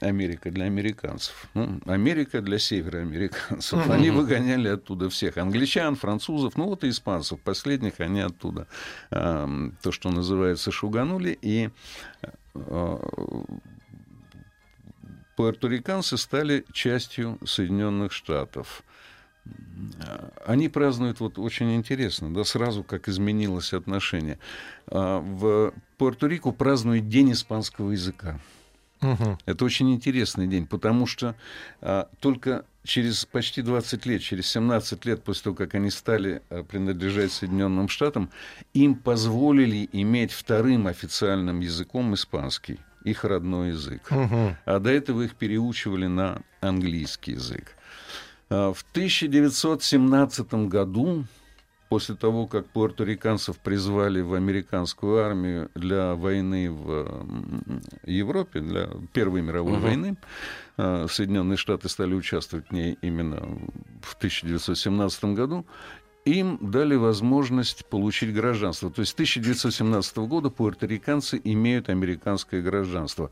Америка 0.00 0.50
для 0.50 0.64
американцев. 0.64 1.48
Ну, 1.54 1.80
Америка 1.86 2.40
для 2.40 2.58
североамериканцев. 2.58 3.88
Они 3.90 4.10
выгоняли 4.10 4.68
оттуда 4.68 5.08
всех. 5.08 5.36
Англичан, 5.36 5.94
французов, 5.94 6.56
ну 6.56 6.64
вот 6.66 6.84
и 6.84 6.88
испанцев. 6.88 7.40
Последних 7.40 8.00
они 8.00 8.20
оттуда, 8.20 8.66
эм, 9.10 9.76
то, 9.82 9.92
что 9.92 10.10
называется, 10.10 10.72
шуганули. 10.72 11.38
И 11.42 11.70
э, 12.54 12.98
пуэрториканцы 15.36 16.16
стали 16.16 16.64
частью 16.72 17.38
Соединенных 17.44 18.12
Штатов. 18.12 18.82
Они 20.44 20.68
празднуют 20.68 21.20
вот 21.20 21.38
очень 21.38 21.76
интересно, 21.76 22.34
да, 22.34 22.42
сразу 22.42 22.82
как 22.82 23.08
изменилось 23.08 23.72
отношение. 23.72 24.40
А, 24.88 25.20
В 25.20 25.72
Пуэрто-Рико 25.98 26.52
празднуют 26.52 27.08
День 27.08 27.32
испанского 27.32 27.92
языка. 27.92 28.40
Мгм. 29.00 29.38
Это 29.46 29.64
очень 29.64 29.92
интересный 29.92 30.46
день, 30.46 30.66
потому 30.66 31.06
что 31.06 31.34
а, 31.80 32.08
только 32.20 32.64
через 32.82 33.24
почти 33.24 33.62
20 33.62 34.06
лет, 34.06 34.22
через 34.22 34.46
17 34.46 35.04
лет 35.04 35.22
после 35.22 35.44
того, 35.44 35.56
как 35.56 35.74
они 35.74 35.90
стали 35.90 36.42
а, 36.50 36.62
принадлежать 36.62 37.32
Соединенным 37.32 37.88
Штатам, 37.88 38.30
им 38.74 38.94
позволили 38.94 39.88
иметь 39.92 40.32
вторым 40.32 40.86
официальным 40.86 41.60
языком 41.60 42.14
испанский, 42.14 42.78
их 43.04 43.24
родной 43.24 43.70
язык. 43.70 44.10
Мгм. 44.10 44.56
А 44.64 44.78
до 44.78 44.90
этого 44.90 45.22
их 45.22 45.34
переучивали 45.34 46.06
на 46.06 46.42
английский 46.60 47.32
язык. 47.32 47.76
А, 48.48 48.72
В 48.72 48.84
1917 48.92 50.68
году 50.68 51.24
после 51.88 52.14
того, 52.14 52.46
как 52.46 52.66
пуэрториканцев 52.66 53.58
призвали 53.58 54.20
в 54.20 54.34
американскую 54.34 55.24
армию 55.24 55.70
для 55.74 56.14
войны 56.14 56.70
в 56.70 57.26
Европе, 58.04 58.60
для 58.60 58.90
Первой 59.12 59.42
мировой 59.42 59.74
угу. 59.74 59.82
войны, 59.82 60.16
э, 60.76 61.06
Соединенные 61.08 61.56
Штаты 61.56 61.88
стали 61.88 62.14
участвовать 62.14 62.68
в 62.68 62.72
ней 62.72 62.98
именно 63.02 63.36
в 64.02 64.14
1917 64.16 65.24
году, 65.36 65.64
им 66.24 66.58
дали 66.60 66.96
возможность 66.96 67.86
получить 67.86 68.34
гражданство. 68.34 68.90
То 68.90 69.00
есть 69.00 69.12
с 69.12 69.14
1917 69.14 70.16
года 70.18 70.50
пуэрториканцы 70.50 71.40
имеют 71.44 71.88
американское 71.88 72.60
гражданство 72.62 73.30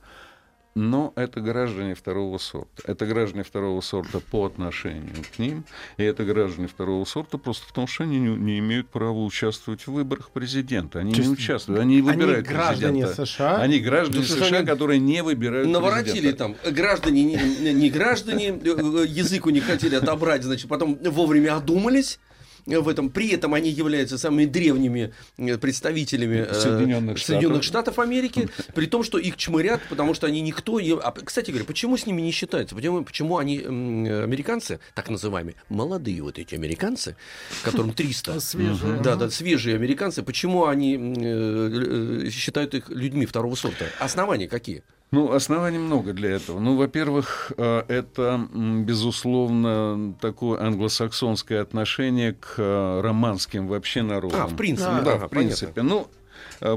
но 0.75 1.13
это 1.17 1.41
граждане 1.41 1.95
второго 1.95 2.39
сорта. 2.39 2.83
Это 2.85 3.07
граждане 3.07 3.45
второго 3.45 3.81
сорта 3.81 4.21
по 4.21 4.47
отношению 4.47 5.25
к 5.35 5.39
ним, 5.39 5.65
и 5.97 6.03
это 6.03 6.25
граждане 6.25 6.69
второго 6.69 7.05
сорта 7.05 7.39
просто 7.39 7.67
потому, 7.69 7.87
что 7.87 8.05
они 8.05 8.19
не, 8.19 8.37
не 8.37 8.59
имеют 8.59 8.89
права 8.89 9.25
участвовать 9.25 9.83
в 9.83 9.93
выборах 9.93 10.31
президента. 10.31 10.99
Они 10.99 11.13
не 11.13 11.29
участвуют, 11.29 11.81
они 11.81 12.01
выбирают 12.01 12.47
они 12.47 12.57
граждане 12.57 13.03
президента. 13.03 13.27
США? 13.27 13.57
Они 13.59 13.79
граждане 13.79 14.21
Да, 14.21 14.29
США, 14.29 14.59
они 14.59 14.67
которые 14.67 14.99
не 14.99 15.23
выбирают 15.23 15.69
Наворотили 15.69 16.13
президента. 16.13 16.39
там 16.63 16.73
граждане, 16.73 17.23
не, 17.25 17.73
не 17.73 17.91
граждане, 17.91 18.49
э, 18.49 19.05
язык 19.07 19.47
у 19.47 19.51
них 19.51 19.65
хотели 19.65 19.95
отобрать, 19.95 20.43
значит, 20.43 20.69
потом 20.69 20.99
вовремя 21.05 21.57
одумались 21.57 22.19
в 22.67 22.89
этом. 22.89 23.11
При 23.11 23.31
этом 23.31 23.55
они 23.55 23.71
являются 23.71 24.19
самыми 24.19 24.47
древними 24.47 25.13
э, 25.37 25.59
представителями 25.59 26.47
э, 26.49 26.55
Соединенных 26.55 27.19
Соединенных 27.19 27.63
Штатов. 27.63 27.95
Штатов 27.95 27.99
Америки, 27.99 28.49
при 28.75 28.87
том, 28.87 29.03
что 29.03 29.19
их 29.19 29.37
чмырят, 29.37 29.81
потому 29.89 30.15
что 30.15 30.27
они 30.27 30.41
никто... 30.41 30.79
А, 31.03 31.13
кстати 31.13 31.51
говоря, 31.51 31.67
почему 31.67 31.97
с 31.97 32.07
ними 32.07 32.23
не 32.23 32.31
считаются? 32.31 32.75
Почему, 32.75 33.05
почему 33.05 33.39
они, 33.39 33.59
американцы, 33.59 34.81
так 34.95 35.09
называемые, 35.11 35.57
молодые 35.69 36.23
вот 36.23 36.39
эти 36.39 36.55
американцы, 36.55 37.17
которым 37.63 37.93
300, 37.93 38.41
Свежие. 38.55 39.01
да, 39.03 39.17
да, 39.17 39.31
свежие 39.31 39.77
американцы, 39.77 40.23
почему 40.23 40.67
они 40.67 40.97
э, 40.97 42.27
э, 42.27 42.31
считают 42.31 42.75
их 42.75 42.89
людьми 42.89 43.27
второго 43.27 43.55
сорта? 43.55 43.87
Основания 43.99 44.49
какие? 44.49 44.83
Ну, 45.15 45.33
оснований 45.33 45.79
много 45.79 46.13
для 46.13 46.31
этого. 46.31 46.59
Ну, 46.61 46.77
во-первых, 46.77 47.53
э, 47.57 47.83
это, 47.89 48.49
безусловно, 48.53 50.15
такое 50.21 50.61
англосаксонское 50.61 51.63
отношение 51.63 52.33
к 52.33 52.55
э, 52.59 53.01
романским 53.01 53.69
вообще 53.69 54.03
народам. 54.03 54.41
А, 54.43 54.47
в 54.47 54.57
принципе, 54.57 54.91
да, 54.91 54.97
да, 54.97 55.03
в 55.03 55.05
понятно. 55.05 55.29
принципе. 55.29 55.83
Ну, 55.83 56.01
э, 56.01 56.24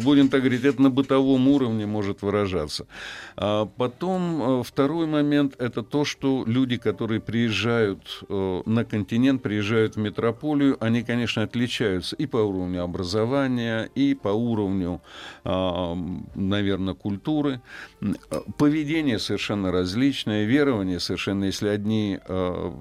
будем 0.02 0.30
так 0.30 0.42
говорить, 0.42 0.66
это 0.66 0.82
на 0.82 0.90
бытовом 0.90 1.48
уровне 1.48 1.86
может 1.86 2.22
выражаться. 2.22 2.88
А 3.36 3.66
потом 3.66 4.62
э, 4.62 4.64
второй 4.64 5.08
момент– 5.08 5.56
это 5.60 5.84
то, 5.84 6.06
что 6.06 6.44
люди, 6.46 6.78
которые 6.78 7.22
приезжают 7.22 8.24
э, 8.30 8.62
на 8.66 8.86
континент, 8.86 9.42
приезжают 9.42 9.96
в 9.96 10.00
метрополию, 10.00 10.78
они, 10.80 11.04
конечно, 11.04 11.44
отличаются 11.44 12.16
и 12.16 12.26
по 12.26 12.38
уровню 12.38 12.84
образования, 12.84 13.90
и 13.96 14.14
по 14.14 14.30
уровню, 14.30 15.02
наверное, 15.44 16.94
культуры. 16.94 17.62
Э, 18.02 18.14
Поведение 18.58 19.20
совершенно 19.20 19.72
различное, 19.72 20.46
верование 20.46 21.00
совершенно, 21.00 21.46
если 21.46 21.68
одни 21.70 22.20
э, 22.28 22.72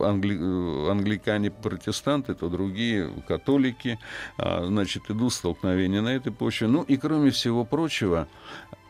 англи- 0.00 0.38
э, 0.40 0.90
англикане-протестанты, 0.90 2.34
то 2.34 2.48
другие 2.48 3.10
католики, 3.26 3.98
а, 4.38 4.66
значит, 4.66 5.10
идут 5.10 5.32
столкновения 5.32 6.02
на 6.02 6.14
этой 6.14 6.32
почве. 6.32 6.68
Ну 6.68 6.82
и 6.82 6.96
кроме 6.96 7.30
всего 7.30 7.64
прочего, 7.64 8.28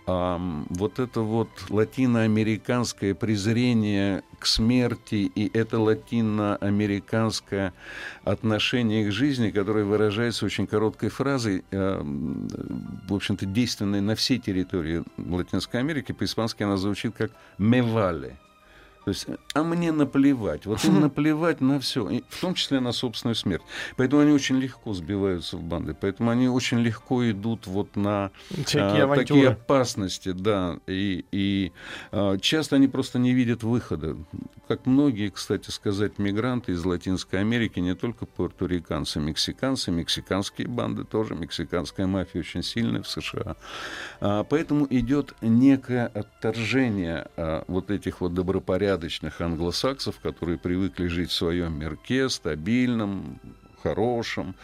ам, 0.07 0.67
вот 0.71 0.99
это 0.99 1.21
вот 1.21 1.49
латиноамериканское 1.71 3.15
презрение 3.15 4.23
к 4.39 4.47
смерти 4.47 5.31
и 5.35 5.51
это 5.57 5.79
латиноамериканское 5.79 7.73
отношение 8.25 9.09
к 9.09 9.13
жизни, 9.13 9.51
которое 9.51 9.85
выражается 9.85 10.45
очень 10.45 10.67
короткой 10.67 11.09
фразой, 11.09 11.65
ам, 11.73 12.49
в 13.09 13.15
общем-то, 13.15 13.47
действенной 13.47 14.01
на 14.01 14.15
всей 14.15 14.39
территории 14.39 15.05
Латинской 15.17 15.81
Америки, 15.81 16.13
по-испански 16.13 16.63
она 16.63 16.77
звучит 16.77 17.15
как 17.17 17.31
«мевале». 17.59 18.37
То 19.05 19.11
есть, 19.11 19.27
а 19.53 19.63
мне 19.63 19.93
наплевать. 19.93 20.67
Вот 20.67 20.85
им 20.85 21.01
наплевать 21.01 21.61
на 21.61 21.79
все, 21.81 22.05
в 22.29 22.41
том 22.41 22.55
числе 22.55 22.81
на 22.81 22.93
собственную 22.93 23.35
смерть. 23.35 23.63
Поэтому 23.97 24.23
они 24.23 24.33
очень 24.33 24.59
легко 24.59 24.95
сбиваются 24.95 25.57
в 25.57 25.63
банды. 25.63 25.95
Поэтому 25.99 26.31
они 26.31 26.49
очень 26.49 26.81
легко 26.81 27.29
идут 27.31 27.67
вот 27.67 27.97
на 27.97 28.31
а, 28.75 29.03
авантюры. 29.03 29.17
такие 29.17 29.49
опасности, 29.49 30.33
да. 30.33 30.79
И, 30.87 31.25
и 31.33 31.73
а, 32.13 32.39
часто 32.39 32.77
они 32.77 32.89
просто 32.89 33.19
не 33.19 33.33
видят 33.35 33.63
выхода. 33.63 34.17
Как 34.69 34.87
многие, 34.87 35.29
кстати 35.29 35.71
сказать, 35.71 36.19
мигранты 36.19 36.73
из 36.73 36.85
Латинской 36.85 37.41
Америки, 37.41 37.81
не 37.81 37.95
только 37.95 38.25
пуэрториканцы, 38.25 39.21
мексиканцы, 39.21 39.91
мексиканские 39.91 40.69
банды 40.69 41.05
тоже, 41.05 41.35
мексиканская 41.35 42.07
мафия 42.07 42.41
очень 42.41 42.63
сильная 42.63 43.03
в 43.03 43.09
США. 43.09 43.57
А, 44.21 44.45
Поэтому 44.45 44.87
идет 44.89 45.35
некое 45.43 46.07
отторжение 46.07 47.29
а, 47.37 47.65
вот 47.67 47.91
этих 47.91 48.21
вот 48.21 48.33
добропорядочных 48.95 49.41
англосаксов, 49.41 50.21
которые 50.21 50.59
привыкли 50.59 51.09
жить 51.09 51.31
в 51.31 51.35
своем 51.35 51.79
мирке, 51.79 52.29
стабильном, 52.29 53.41
хорошем, 53.83 54.55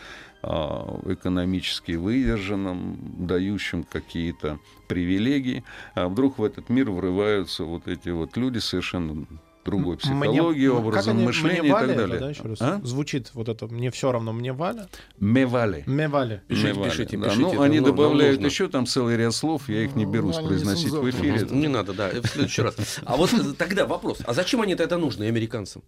а, 0.43 1.01
экономически 1.07 1.93
выдержанном, 1.93 3.27
дающем 3.27 3.85
какие-то 3.85 4.59
привилегии, 4.89 5.65
а 5.95 6.09
вдруг 6.09 6.39
в 6.39 6.45
этот 6.45 6.69
мир 6.69 6.91
врываются 6.91 7.65
вот 7.65 7.89
эти 7.89 8.11
вот 8.11 8.37
люди 8.37 8.59
совершенно 8.59 9.27
другой 9.65 9.97
психологии, 9.99 10.69
Мне- 10.69 10.71
образом 10.71 11.17
они- 11.17 11.27
мышления 11.27 11.61
мне 11.61 11.69
и 11.69 11.73
Валя 11.73 11.87
так 11.87 11.97
это, 11.97 12.01
далее. 12.07 12.21
да, 12.21 12.31
еще 12.31 12.43
раз? 12.43 12.59
А? 12.61 12.81
Звучит 12.83 13.31
вот 13.35 13.49
это 13.49 13.67
«мне 13.67 13.91
все 13.91 14.11
равно, 14.13 14.33
мне 14.33 14.53
Валя». 14.53 14.89
Мевали. 15.19 15.85
«Мне 15.87 16.09
Валя». 16.09 16.43
Пишите, 16.49 16.69
Мевали, 16.69 16.91
пишите, 16.91 17.17
да. 17.19 17.25
пишите, 17.27 17.43
Ну, 17.43 17.53
это 17.55 17.63
они 17.65 17.81
нам 17.81 17.85
добавляют 17.91 18.37
нужно. 18.37 18.47
еще 18.47 18.69
там 18.69 18.87
целый 18.87 19.17
ряд 19.17 19.35
слов, 19.35 19.69
я 19.69 19.83
их 19.85 19.95
не 19.97 20.07
берусь 20.07 20.39
они 20.39 20.49
произносить 20.49 20.91
в 20.93 21.11
эфире. 21.11 21.47
Не 21.51 21.69
надо, 21.69 21.93
да, 21.93 22.09
в 22.11 22.27
следующий 22.27 22.63
раз. 22.63 22.75
А 23.05 23.17
вот 23.17 23.33
э, 23.35 23.37
тогда 23.57 23.87
вопрос, 23.87 24.19
а 24.27 24.33
зачем 24.35 24.63
они 24.63 24.73
это 24.73 24.97
нужно 24.97 25.27
американцам? 25.27 25.83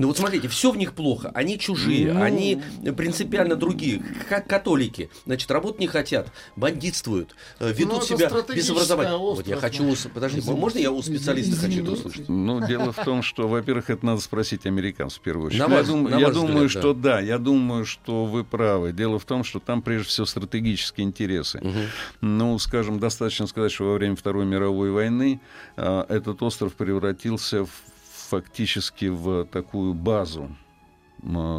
Ну 0.00 0.08
вот 0.08 0.18
смотрите, 0.18 0.48
все 0.48 0.72
в 0.72 0.76
них 0.76 0.92
плохо, 0.92 1.30
они 1.34 1.56
чужие, 1.56 2.12
Ну, 2.12 2.20
они 2.22 2.60
принципиально 2.96 3.54
другие, 3.54 4.02
как 4.28 4.48
католики, 4.48 5.08
значит, 5.24 5.48
работать 5.52 5.78
не 5.78 5.86
хотят, 5.86 6.32
бандитствуют, 6.56 7.36
э, 7.60 7.72
ведут 7.72 8.00
Ну, 8.00 8.02
себя 8.02 8.28
без 8.52 8.68
образования. 8.70 9.16
Вот 9.16 9.46
я 9.46 9.56
хочу, 9.56 9.84
да. 9.94 10.10
подожди, 10.12 10.40
Извини. 10.40 10.58
можно 10.58 10.78
я 10.78 10.90
у 10.90 11.00
специалиста 11.00 11.52
Извини, 11.52 11.76
хочу 11.76 11.84
это 11.84 11.92
да. 11.92 12.08
услышать? 12.08 12.28
Ну, 12.28 12.66
дело 12.66 12.92
в 12.92 13.04
том, 13.04 13.22
что, 13.22 13.46
во-первых, 13.46 13.88
это 13.88 14.04
надо 14.04 14.20
спросить 14.20 14.66
американцев 14.66 15.20
в 15.20 15.22
первую 15.22 15.46
очередь. 15.46 15.64
На 15.68 15.72
я 15.76 15.82
дум- 15.84 16.10
на 16.10 16.18
я 16.18 16.26
ваш 16.26 16.34
думаю, 16.34 16.66
взгляд, 16.66 16.82
что 16.82 16.94
да, 16.94 17.20
я 17.20 17.38
думаю, 17.38 17.84
что 17.84 18.24
вы 18.24 18.42
правы. 18.42 18.92
Дело 18.92 19.20
в 19.20 19.24
том, 19.24 19.44
что 19.44 19.60
там 19.60 19.80
прежде 19.80 20.08
всего 20.08 20.26
стратегические 20.26 21.04
интересы. 21.06 21.62
Ну, 22.20 22.58
скажем, 22.58 22.98
достаточно 22.98 23.46
сказать, 23.46 23.70
что 23.70 23.84
во 23.84 23.94
время 23.94 24.16
Второй 24.16 24.44
мировой 24.44 24.90
войны 24.90 25.40
а, 25.76 26.04
этот 26.08 26.42
остров 26.42 26.74
превратился 26.74 27.64
в- 27.64 27.70
фактически 28.34 29.06
в 29.06 29.44
такую 29.44 29.94
базу 29.94 30.50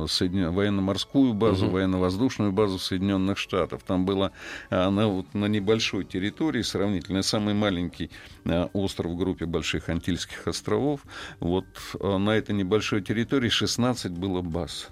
Соедин- 0.07 0.51
военно-морскую 0.51 1.33
базу, 1.33 1.65
Мгм. 1.65 1.73
военно-воздушную 1.73 2.51
базу 2.51 2.77
Соединенных 2.77 3.37
Штатов. 3.39 3.81
Там 3.83 4.05
была 4.05 4.31
она 4.69 5.07
вот 5.07 5.33
на 5.33 5.45
небольшой 5.47 6.03
территории, 6.03 6.61
сравнительно 6.61 7.23
самый 7.23 7.53
маленький 7.55 8.11
а, 8.45 8.69
остров 8.73 9.13
в 9.13 9.15
группе 9.15 9.45
Больших 9.47 9.89
Антильских 9.89 10.47
островов. 10.47 10.99
Вот 11.39 11.65
а, 11.99 12.17
на 12.19 12.31
этой 12.31 12.53
небольшой 12.53 13.01
территории 13.01 13.49
16 13.49 14.11
было 14.11 14.41
баз 14.41 14.89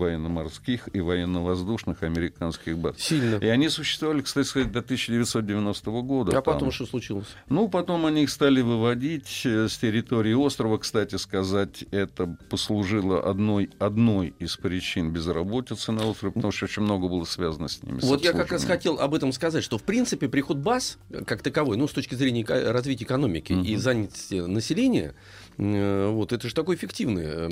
военно-морских 0.00 0.88
и 0.92 1.00
военно-воздушных 1.00 2.02
американских 2.02 2.76
баз. 2.78 2.96
Сильно. 2.98 3.36
И 3.36 3.46
они 3.46 3.68
существовали, 3.68 4.22
кстати 4.22 4.46
сказать, 4.46 4.72
до 4.72 4.80
1990 4.80 5.90
года. 6.02 6.36
А 6.36 6.42
потом 6.42 6.60
Там- 6.60 6.72
что 6.72 6.86
случилось? 6.86 7.28
ну, 7.48 7.68
потом 7.68 8.06
они 8.06 8.24
их 8.24 8.30
стали 8.30 8.60
выводить 8.62 9.42
э, 9.44 9.68
с 9.68 9.78
территории 9.78 10.34
острова. 10.34 10.78
Кстати 10.78 11.16
сказать, 11.16 11.84
это 11.90 12.36
послужило 12.48 13.22
одной, 13.22 13.70
одной 13.78 14.34
из 14.38 14.56
причин 14.56 15.12
безработицы 15.12 15.92
на 15.92 16.06
острове, 16.06 16.32
потому 16.32 16.52
что 16.52 16.64
очень 16.64 16.82
много 16.82 17.08
было 17.08 17.24
связано 17.24 17.68
с 17.68 17.82
ними. 17.82 18.00
с 18.00 18.04
Вот 18.04 18.24
я 18.24 18.32
как 18.32 18.50
раз 18.50 18.64
хотел 18.64 18.98
об 18.98 19.14
этом 19.14 19.32
сказать, 19.32 19.62
что 19.62 19.78
в 19.78 19.82
принципе 19.82 20.28
приход 20.28 20.56
баз 20.58 20.98
э, 21.10 21.22
как 21.24 21.42
таковой, 21.42 21.76
ну 21.76 21.86
с 21.86 21.92
точки 21.92 22.14
зрения 22.14 22.44
развития 22.44 23.04
экономики 23.04 23.52
и 23.52 23.76
занятости 23.76 24.34
населения, 24.34 25.14
вот 25.60 26.32
это 26.32 26.48
же 26.48 26.54
такой 26.54 26.76
эффективный 26.76 27.22
э, 27.26 27.48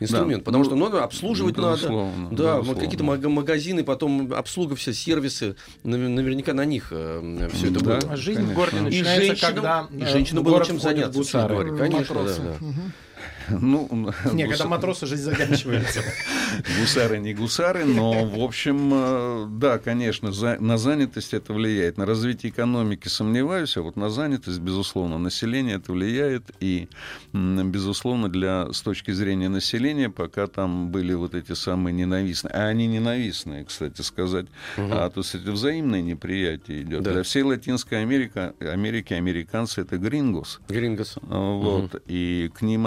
инструмент, 0.00 0.42
Да, 0.42 0.44
потому 0.44 0.64
ну, 0.64 0.70
что 0.70 0.76
надо 0.76 1.02
обслуживать 1.04 1.56
надо, 1.56 1.76
безусловно, 1.76 2.28
да, 2.30 2.60
вот 2.60 2.78
какие-то 2.78 3.04
мага- 3.04 3.28
магазины, 3.28 3.84
потом 3.84 4.32
обслуга, 4.34 4.76
все 4.76 4.92
сервисы, 4.92 5.56
навер- 5.84 6.08
наверняка 6.08 6.52
на 6.52 6.64
них 6.64 6.88
все 6.88 7.70
это 7.70 7.80
Да. 7.80 7.98
было. 8.00 8.12
А 8.12 8.16
жизнь 8.16 8.36
конечно. 8.40 8.54
в 8.54 8.56
городе 8.56 8.76
И 8.76 8.80
И 8.80 8.82
начинается, 8.84 9.26
женщинам, 9.26 9.54
когда 9.54 9.88
и 9.90 10.02
э, 10.02 10.06
женщинам 10.12 10.42
в 10.42 10.44
было 10.44 10.52
город 10.54 10.66
чем 10.68 10.80
заняться, 10.80 11.18
гусары. 11.18 11.76
Конечно, 11.76 12.14
да, 12.14 12.20
Матросы. 12.20 12.40
да. 12.42 12.56
Мгм. 12.60 12.92
Ну, 13.50 13.88
Не, 14.32 14.44
гус- 14.44 14.50
когда 14.58 14.66
матросы 14.66 15.06
жизнь 15.06 15.22
заканчивается. 15.24 16.00
Гусары 16.80 17.18
не 17.18 17.34
гусары, 17.34 17.84
но, 17.84 18.24
в 18.24 18.42
общем, 18.42 18.90
э, 18.92 19.46
да, 19.50 19.78
конечно, 19.78 20.32
за- 20.32 20.58
на 20.60 20.78
занятость 20.78 21.34
это 21.34 21.52
влияет. 21.52 21.96
На 21.98 22.06
развитие 22.06 22.50
экономики 22.50 23.08
сомневаюсь, 23.08 23.76
а 23.76 23.82
вот 23.82 23.96
на 23.96 24.10
занятость, 24.10 24.58
безусловно, 24.60 25.18
население 25.18 25.76
это 25.76 25.92
влияет. 25.92 26.44
И, 26.60 26.88
безусловно, 27.32 28.28
для, 28.28 28.72
с 28.72 28.80
точки 28.82 29.10
зрения 29.12 29.48
населения, 29.48 30.10
пока 30.10 30.46
там 30.46 30.90
были 30.90 31.14
вот 31.14 31.34
эти 31.34 31.52
самые 31.52 31.92
ненавистные, 31.94 32.52
а 32.52 32.66
они 32.68 32.86
ненавистные, 32.86 33.64
кстати 33.64 34.02
сказать, 34.02 34.46
а, 34.76 35.10
то 35.10 35.20
есть 35.20 35.34
это 35.34 35.52
взаимное 35.52 36.02
неприятие 36.02 36.82
идет. 36.82 37.02
Да. 37.02 37.12
Для 37.12 37.22
всей 37.22 37.42
Латинской 37.42 38.02
Америки, 38.02 38.52
Америки 38.60 39.14
американцы 39.14 39.82
это 39.82 39.98
грингос. 39.98 40.60
Грингос. 40.68 41.16
Вот, 41.22 42.02
и 42.06 42.50
к 42.54 42.62
ним 42.62 42.86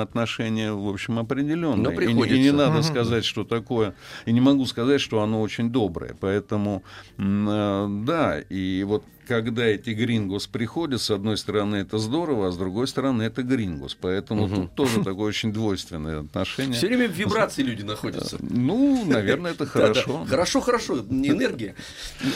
отношение, 0.52 0.74
в 0.74 0.88
общем, 0.90 1.20
определенное. 1.20 1.84
Но 1.84 2.02
И, 2.02 2.14
не- 2.14 2.22
и 2.36 2.40
не 2.40 2.52
надо 2.52 2.82
сказать, 2.84 3.26
что 3.26 3.44
такое, 3.44 3.94
и 4.28 4.32
не 4.34 4.42
могу 4.42 4.66
сказать, 4.66 5.02
что 5.02 5.22
оно 5.22 5.42
очень 5.42 5.70
доброе. 5.70 6.16
Поэтому, 6.20 6.84
э, 7.18 7.88
да, 8.06 8.40
и 8.52 8.84
вот 8.84 9.04
когда 9.28 9.66
эти 9.66 9.92
грингос 9.92 10.48
приходят, 10.48 11.02
с 11.02 11.12
одной 11.12 11.38
стороны, 11.38 11.78
это 11.78 11.98
здорово, 11.98 12.48
а 12.48 12.52
с 12.52 12.58
другой 12.58 12.88
стороны, 12.88 13.24
это 13.24 13.44
грингос. 13.44 13.96
Поэтому 14.00 14.50
тут 14.50 14.76
тоже 14.76 15.04
такое 15.04 15.28
очень 15.28 15.54
двойственное 15.54 16.22
отношение. 16.22 16.74
Все 16.74 16.88
время 16.88 17.08
в 17.08 17.12
вибрации 17.12 17.64
люди 17.64 17.84
находятся. 17.84 18.38
Ну, 18.42 19.06
наверное, 19.06 19.52
это 19.52 19.66
хорошо. 19.68 20.26
Хорошо, 20.26 20.62
хорошо, 20.62 21.00
энергия. 21.00 21.76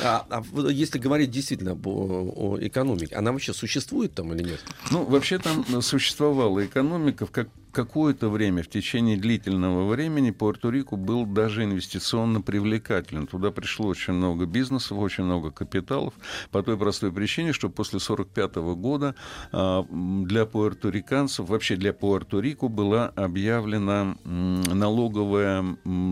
А, 0.03 0.25
а 0.29 0.43
если 0.69 0.99
говорить 0.99 1.31
действительно 1.31 1.77
о, 1.83 2.57
экономике, 2.61 3.15
она 3.15 3.31
вообще 3.31 3.53
существует 3.53 4.13
там 4.13 4.33
или 4.33 4.43
нет? 4.43 4.63
Ну, 4.91 5.03
вообще 5.03 5.39
там 5.39 5.81
существовала 5.81 6.65
экономика 6.65 7.25
в 7.25 7.31
как 7.31 7.49
какое-то 7.75 8.29
время, 8.29 8.63
в 8.63 8.69
течение 8.69 9.17
длительного 9.17 9.87
времени, 9.87 10.31
Пуэрто-Рико 10.31 10.95
был 10.95 11.25
даже 11.25 11.65
инвестиционно 11.65 12.41
привлекателен. 12.41 13.27
Туда 13.27 13.51
пришло 13.51 13.87
очень 13.87 14.13
много 14.13 14.45
бизнесов, 14.45 14.97
очень 14.97 15.25
много 15.25 15.51
капиталов, 15.51 16.13
по 16.51 16.63
той 16.63 16.74
простой 16.77 17.11
причине, 17.11 17.53
что 17.53 17.69
после 17.69 17.97
1945 17.97 18.55
года 18.77 19.15
а, 19.51 19.83
для 19.91 20.45
пуэрториканцев, 20.45 21.47
вообще 21.49 21.75
для 21.75 21.91
Пуэрто-Рико 21.91 22.67
была 22.69 23.07
объявлена 23.15 24.15
налоговая, 24.23 25.63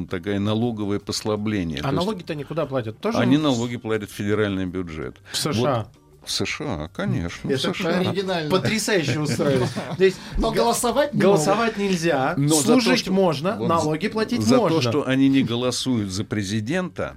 такая 0.10 0.39
налоговое 0.39 1.00
послабление. 1.00 1.79
А 1.79 1.84
То 1.84 1.88
есть 1.89 1.98
налоги-то 1.98 2.36
никуда 2.36 2.65
платят? 2.65 3.00
Тоже 3.00 3.17
Они 3.17 3.38
налоги 3.38 3.77
платят 3.77 4.10
в 4.10 4.13
федеральный 4.13 4.65
бюджет. 4.65 5.17
в 5.32 5.38
США. 5.38 5.88
В 6.25 6.32
США, 6.32 6.89
конечно. 6.96 7.50
в 7.50 7.51
Это 7.51 7.74
США. 7.74 8.00
оригинально. 8.00 8.50
Потрясающе 8.50 9.20
устроили. 9.20 9.67
То 9.98 10.03
есть 10.05 10.17
Но 10.38 10.51
голосовать 10.51 11.13
не 11.13 11.20
голосовать 11.20 11.75
нельзя, 11.75 12.36
Но 12.38 12.55
за 12.55 12.63
служить 12.63 12.89
то, 12.91 12.98
что- 12.98 13.12
можно, 13.12 13.58
вот 13.58 13.67
налоги 13.67 14.08
платить 14.08 14.41
за 14.41 14.55
можно. 14.55 14.77
то, 14.77 14.82
что 14.89 15.05
они 15.05 15.27
не 15.27 15.43
голосуют 15.43 16.12
за 16.12 16.24
президента, 16.24 17.13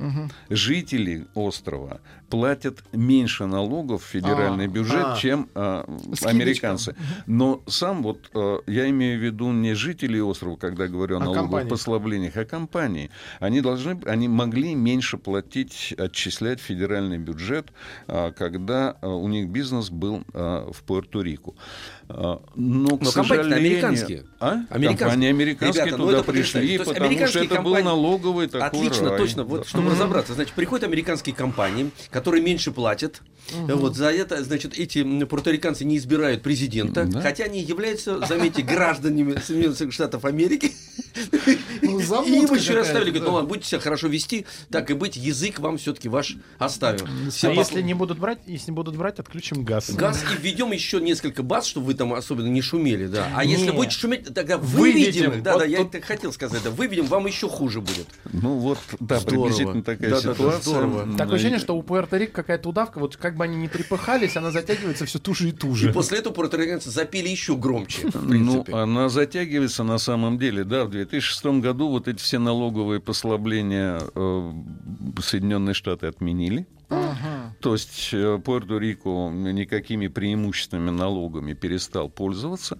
жители 0.51 1.27
острова 1.35 2.01
платят 2.29 2.83
меньше 2.93 3.47
налогов 3.47 4.03
в 4.05 4.07
федеральный 4.07 4.65
А, 4.65 4.69
бюджет, 4.69 5.05
а. 5.05 5.17
чем 5.17 5.49
а, 5.55 5.85
Скидочка. 6.15 6.29
американцы. 6.29 6.97
Но 7.27 7.63
сам 7.67 8.03
вот 8.03 8.31
а, 8.35 8.61
я 8.67 8.89
имею 8.91 9.19
в 9.19 9.23
виду 9.23 9.53
не 9.53 9.75
жителей 9.75 10.21
острова, 10.21 10.57
когда 10.57 10.87
говорю 10.87 11.17
о 11.17 11.19
А 11.19 11.21
налоговых 11.21 11.45
компании. 11.51 11.69
послаблениях, 11.71 12.37
а 12.37 12.45
компании. 12.45 13.11
Они 13.41 13.61
должны, 13.61 14.01
они 14.07 14.29
могли 14.29 14.75
меньше 14.75 15.19
платить, 15.19 15.95
отчислять 15.97 16.61
федеральный 16.61 17.19
бюджет, 17.19 17.69
а, 18.07 18.33
когда 18.33 18.97
а, 19.01 19.09
у 19.09 19.29
них 19.29 19.49
бизнес 19.49 19.91
был 19.91 20.25
а, 20.33 20.71
в 20.73 20.85
Пуэрто-Рико. 20.85 21.55
А, 22.09 22.41
Но, 22.55 22.97
к 22.99 23.03
Но 23.03 23.11
компании-то 23.11 23.13
сожалению- 23.13 23.57
американские. 23.57 24.25
А? 24.39 24.61
Американские. 24.71 24.97
Компании 24.99 25.29
американские 25.29 25.85
Ребята, 25.87 25.99
ну 25.99 26.05
туда 26.07 26.19
это 26.19 26.27
потрясающе. 26.27 26.59
пришли, 26.61 26.79
потому 26.79 26.95
что 26.97 27.05
американские 27.05 27.45
это 27.45 27.55
был 27.57 27.63
компании- 27.65 27.85
налоговый 27.85 28.47
такой 28.47 28.67
Отлично, 28.69 29.09
рай. 29.11 29.19
точно. 29.19 29.43
Да. 29.45 29.49
Вот, 29.49 29.67
чтобы 29.69 29.91
разобраться, 29.91 30.35
значит, 30.35 30.55
приходят 30.55 30.85
американские 30.85 31.35
компании, 31.35 31.91
которые 32.11 32.43
меньше 32.45 32.71
платят. 32.71 33.23
Вот 33.67 33.97
за 33.97 34.11
это, 34.11 34.43
значит, 34.45 34.77
эти 34.79 35.03
пуэрториканцы 35.25 35.85
не 35.85 35.97
избирают 35.99 36.43
президента, 36.43 37.05
Да. 37.05 37.21
хотя 37.21 37.45
они 37.45 37.61
являются, 37.61 38.25
заметьте, 38.27 38.63
гражданами 38.63 39.39
Соединенных 39.45 39.93
Штатов 39.93 40.25
Америки. 40.25 40.73
Ну, 41.83 42.01
И 42.01 42.03
им 42.03 42.43
еще 42.43 42.49
какая-то, 42.49 42.75
расставили, 42.75 43.11
говорят, 43.11 43.29
ну 43.29 43.35
ладно, 43.35 43.49
будете 43.49 43.69
себя 43.69 43.81
хорошо 43.81 44.09
вести, 44.09 44.47
так 44.71 44.91
и 44.91 44.95
быть, 44.95 45.17
язык 45.17 45.59
вам 45.61 45.79
все-таки 45.79 46.09
ваш 46.09 46.37
оставим. 46.59 47.07
А 47.43 47.51
если 47.53 47.83
не 47.83 47.95
будут 47.95 48.19
брать, 48.19 48.39
если 48.47 48.71
не 48.71 48.75
будут 48.75 48.97
брать, 48.97 49.19
отключим 49.19 49.65
газ. 49.65 49.91
Газ 49.91 50.25
и 50.33 50.43
введем 50.43 50.73
еще 50.73 51.01
несколько 51.01 51.43
баз, 51.43 51.67
чтобы 51.67 51.87
вы 51.87 51.95
там 51.97 52.13
особенно 52.15 52.47
не 52.49 52.63
шумели, 52.63 53.07
да. 53.07 53.29
А 53.35 53.45
если 53.45 53.67
Не. 53.67 53.73
будете 53.73 53.97
шуметь, 53.99 54.33
тогда 54.35 54.59
Выведем. 54.59 55.31
выведем. 55.31 55.43
Да, 55.43 55.53
Вот 55.55 55.59
да, 55.61 55.65
я 55.67 55.79
тут- 55.79 55.95
это 55.95 56.07
хотел 56.07 56.33
сказать, 56.33 56.63
да, 56.63 56.71
выведем, 56.71 57.07
вам 57.07 57.27
еще 57.27 57.49
хуже 57.49 57.81
будет. 57.81 58.07
Ну 58.33 58.55
вот, 58.59 58.79
да, 59.01 59.19
Здорово. 59.19 59.45
приблизительно 59.47 59.83
такая 59.83 60.11
Да-да-да, 60.11 60.35
ситуация. 60.35 60.61
здорово. 60.63 61.03
М, 61.03 61.17
Такое 61.17 61.33
и- 61.33 61.37
ощущение, 61.37 61.59
что 61.59 61.77
у 61.77 61.83
Пуэрто-Рико 61.83 62.33
какая-то 62.33 62.69
удавка, 62.69 62.99
вот 62.99 63.17
как 63.17 63.37
бы 63.37 63.45
они 63.45 63.57
ни 63.57 63.67
трепыхались, 63.69 64.37
она 64.37 64.51
затягивается 64.51 65.05
все 65.07 65.19
туже 65.19 65.47
и 65.47 65.49
И 65.49 65.53
туже. 65.53 65.93
после 65.93 66.19
этого 66.19 66.33
пуэрториканцы 66.35 66.91
запели 66.91 67.29
еще 67.29 67.57
громче, 67.57 68.09
в 68.11 68.15
Ну, 68.23 68.29
принципе. 68.29 68.73
она 68.75 69.09
затягивается 69.09 69.83
на 69.85 69.99
самом 69.99 70.39
деле. 70.39 70.65
Да, 70.65 70.85
в 70.85 70.91
2006 70.91 71.61
году 71.61 71.89
вот 71.89 72.09
эти 72.09 72.19
все 72.19 72.39
налоговые 72.39 73.01
послабления 73.01 74.01
э, 74.15 74.53
Соединенные 75.23 75.75
Штаты 75.75 76.07
отменили. 76.07 76.67
То 77.67 77.73
есть 77.73 78.11
э, 78.13 78.39
Пуэрто-Рико 78.39 79.33
никакими 79.33 80.07
преимущественными 80.07 80.91
налогами 80.91 81.53
перестал 81.53 82.09
пользоваться. 82.09 82.79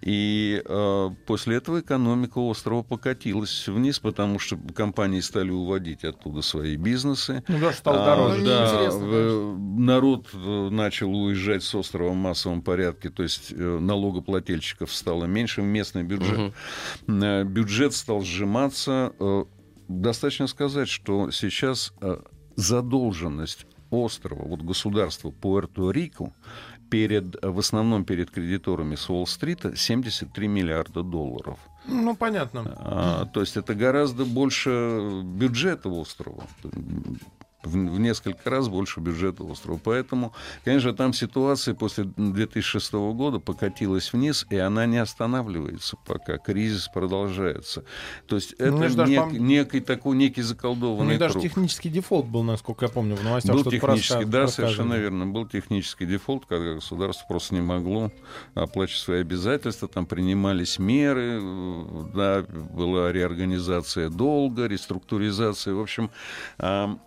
И 0.00 0.62
э, 0.64 1.10
после 1.26 1.56
этого 1.56 1.80
экономика 1.80 2.38
острова 2.38 2.84
покатилась 2.84 3.66
вниз, 3.66 3.98
потому 3.98 4.38
что 4.38 4.56
компании 4.76 5.18
стали 5.18 5.50
уводить 5.50 6.04
оттуда 6.04 6.42
свои 6.42 6.76
бизнесы. 6.76 7.42
Ну 7.48 7.58
да, 7.58 7.72
стало 7.72 8.00
А, 8.00 8.06
дороже. 8.06 8.38
Ну, 8.42 8.44
да, 8.46 8.90
в- 8.92 9.58
народ 9.80 10.28
э, 10.32 10.68
начал 10.70 11.12
уезжать 11.12 11.64
с 11.64 11.74
острова 11.74 12.10
в 12.10 12.14
массовом 12.14 12.62
порядке, 12.62 13.10
то 13.10 13.24
есть 13.24 13.50
э, 13.50 13.54
налогоплательщиков 13.80 14.94
стало 14.94 15.24
меньше 15.24 15.62
местный 15.62 16.04
бюджет. 16.04 16.54
Э, 17.08 17.42
Бюджет 17.42 17.92
стал 17.92 18.20
сжиматься. 18.22 19.12
Достаточно 19.88 20.46
сказать, 20.46 20.88
что 20.88 21.32
сейчас 21.32 21.92
задолженность 22.54 23.66
острова, 23.90 24.42
вот 24.44 24.62
государства 24.62 25.30
Пуэрто-Рико, 25.30 26.32
перед, 26.90 27.44
в 27.44 27.58
основном 27.58 28.04
перед 28.04 28.30
кредиторами 28.30 28.94
с 28.94 29.08
Уолл-стрита 29.08 29.76
73 29.76 30.48
миллиарда 30.48 31.02
долларов. 31.02 31.58
Ну, 31.86 32.16
понятно. 32.16 32.64
А, 32.78 33.26
то 33.26 33.40
есть 33.40 33.56
это 33.56 33.74
гораздо 33.74 34.24
больше 34.24 35.22
бюджета 35.24 35.88
острова. 35.88 36.44
В, 37.68 37.72
в 37.72 38.00
несколько 38.00 38.48
раз 38.50 38.68
больше 38.68 39.00
бюджета 39.00 39.44
острова. 39.44 39.78
Поэтому, 39.82 40.32
конечно, 40.64 40.92
там 40.92 41.12
ситуация 41.12 41.74
после 41.74 42.04
2006 42.16 42.92
года 42.92 43.38
покатилась 43.38 44.12
вниз, 44.12 44.46
и 44.50 44.56
она 44.56 44.86
не 44.86 44.98
останавливается 44.98 45.96
пока. 46.06 46.38
Кризис 46.38 46.88
продолжается. 46.88 47.84
То 48.26 48.36
есть 48.36 48.52
это 48.54 48.70
Ну, 48.72 48.88
ж 48.88 48.94
даже 48.94 49.12
нек- 49.12 49.30
пом- 49.30 49.38
некий 49.38 49.80
такой 49.80 50.16
некий 50.16 50.42
заколдованный 50.42 51.10
них 51.12 51.18
даже 51.18 51.34
круг. 51.34 51.44
технический 51.44 51.88
дефолт 51.90 52.26
был, 52.26 52.42
насколько 52.42 52.84
я 52.86 52.90
помню, 52.90 53.16
в 53.16 53.24
новостях. 53.24 53.54
Был 53.54 53.64
технический, 53.64 54.24
да, 54.24 54.40
рассказывали. 54.42 54.50
совершенно 54.74 54.94
верно. 54.94 55.26
Был 55.26 55.46
технический 55.46 56.06
дефолт, 56.06 56.44
когда 56.46 56.74
государство 56.74 57.26
просто 57.28 57.54
не 57.54 57.60
могло 57.60 58.10
оплачивать 58.54 59.00
свои 59.02 59.20
обязательства. 59.20 59.88
Там 59.88 60.06
принимались 60.06 60.78
меры, 60.78 61.40
да, 62.14 62.42
была 62.48 63.12
реорганизация 63.12 64.08
долга, 64.08 64.66
реструктуризация. 64.66 65.74
В 65.74 65.80
общем, 65.80 66.10
а, 66.58 66.98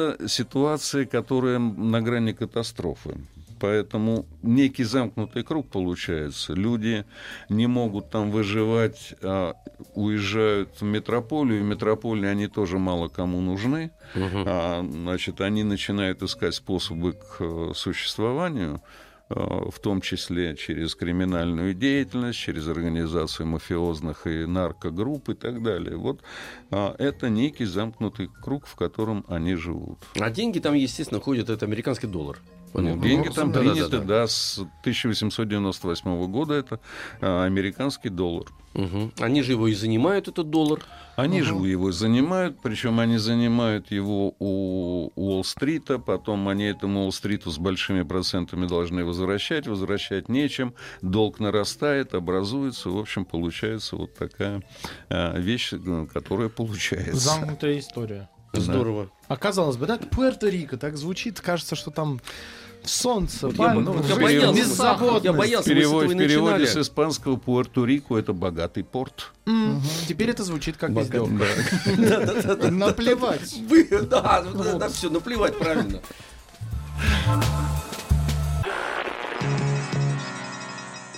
это 0.00 0.28
ситуация, 0.28 1.06
которая 1.06 1.58
на 1.58 2.00
грани 2.00 2.32
катастрофы. 2.32 3.16
Поэтому 3.60 4.24
некий 4.42 4.84
замкнутый 4.84 5.42
круг 5.42 5.68
получается. 5.68 6.54
Люди 6.54 7.04
не 7.50 7.66
могут 7.66 8.08
там 8.10 8.30
выживать, 8.30 9.14
а 9.22 9.54
уезжают 9.94 10.80
в 10.80 10.84
метрополию. 10.84 11.60
В 11.62 11.66
метрополии 11.66 12.26
они 12.26 12.48
тоже 12.48 12.78
мало 12.78 13.08
кому 13.08 13.40
нужны. 13.42 13.90
А, 14.46 14.82
значит, 14.82 15.42
они 15.42 15.62
начинают 15.62 16.22
искать 16.22 16.54
способы 16.54 17.12
к 17.12 17.36
э, 17.40 17.72
существованию, 17.74 18.80
в 19.30 19.78
том 19.80 20.00
числе 20.00 20.56
через 20.56 20.94
криминальную 20.96 21.72
деятельность, 21.72 22.38
через 22.38 22.66
организацию 22.66 23.46
мафиозных 23.46 24.26
и 24.26 24.44
наркогрупп 24.44 25.28
и 25.30 25.34
так 25.34 25.62
далее. 25.62 25.96
Вот 25.96 26.20
а, 26.70 26.96
это 26.98 27.30
некий 27.30 27.64
замкнутый 27.64 28.28
круг, 28.42 28.66
в 28.66 28.74
котором 28.74 29.24
они 29.28 29.54
живут. 29.54 29.98
А 30.18 30.30
деньги 30.30 30.58
там, 30.58 30.74
естественно, 30.74 31.20
ходят, 31.20 31.48
это 31.48 31.64
американский 31.64 32.08
доллар. 32.08 32.38
Ну, 32.72 32.80
Понятно. 32.80 33.02
деньги 33.02 33.28
Ну, 33.28 33.34
там 33.34 33.52
да, 33.52 33.62
да, 33.62 33.70
приняты, 33.72 33.98
да. 33.98 34.04
да, 34.04 34.26
с 34.28 34.58
1898 34.82 36.26
года 36.30 36.54
это 36.54 36.80
а, 37.20 37.44
американский 37.44 38.10
доллар. 38.10 38.46
Мгм. 38.74 39.12
Они 39.18 39.42
же 39.42 39.52
его 39.52 39.66
и 39.66 39.74
занимают, 39.74 40.28
этот 40.28 40.50
доллар. 40.50 40.80
Они 41.16 41.42
же 41.42 41.54
его 41.54 41.90
занимают, 41.90 42.58
причем 42.62 43.00
они 43.00 43.18
занимают 43.18 43.90
его 43.90 44.34
у 44.38 45.10
Уолл-стрита, 45.16 45.98
потом 45.98 46.48
они 46.48 46.64
этому 46.64 47.00
Уолл-стриту 47.00 47.50
с 47.50 47.58
большими 47.58 48.02
процентами 48.02 48.66
должны 48.66 49.04
возвращать, 49.04 49.66
возвращать 49.66 50.28
нечем, 50.28 50.74
долг 51.02 51.40
нарастает, 51.40 52.14
образуется, 52.14 52.90
в 52.90 52.98
общем, 52.98 53.24
получается 53.24 53.96
вот 53.96 54.14
такая 54.14 54.62
а, 55.08 55.36
вещь, 55.36 55.72
которая 56.12 56.48
получается. 56.48 57.16
Замкнутая 57.16 57.80
история. 57.80 58.28
Здорово. 58.52 59.10
А 59.28 59.36
казалось 59.36 59.76
бы, 59.76 59.86
да, 59.86 59.96
Пуэрто-Рико, 59.96 60.76
так 60.76 60.96
звучит, 60.96 61.40
кажется, 61.40 61.76
что 61.76 61.90
там 61.90 62.20
солнце, 62.84 63.46
Вот 63.48 63.56
я, 63.58 63.74
ну, 63.74 63.94
я 64.06 64.14
в 64.14 64.20
боялся, 64.20 64.58
беззаботность. 64.60 65.24
я 65.24 65.32
боялся, 65.32 65.70
мы 65.70 65.74
с 65.74 66.08
переводе, 66.16 66.66
с 66.66 66.76
испанского 66.76 67.36
Пуэрто-Рико 67.36 68.18
это 68.18 68.32
богатый 68.32 68.84
порт. 68.84 69.32
М, 69.46 69.82
Теперь 70.08 70.30
это 70.30 70.44
звучит 70.44 70.76
как 70.76 70.90
издевка. 70.90 71.44
Наплевать. 72.70 73.54
Да, 74.10 74.42
да, 74.78 74.88
все, 74.88 75.08
наплевать 75.10 75.56
правильно. 75.58 76.00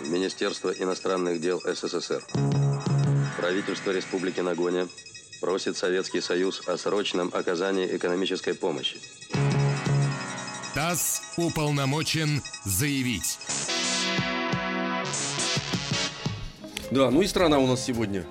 Министерство 0.08 0.70
иностранных 0.70 1.40
дел 1.40 1.60
СССР. 1.64 2.22
Правительство 3.38 3.90
Республики 3.92 4.40
Нагоня 4.40 4.86
просит 5.40 5.76
Советский 5.76 6.20
Союз 6.20 6.62
о 6.66 6.76
срочном 6.76 7.30
оказании 7.32 7.96
экономической 7.96 8.54
помощи. 8.54 8.98
ТАСС 10.74 11.22
уполномочен 11.36 12.42
заявить. 12.64 13.38
Да, 16.90 17.10
ну 17.10 17.22
и 17.22 17.26
страна 17.26 17.58
у 17.58 17.66
нас 17.66 17.84
сегодня. 17.84 18.24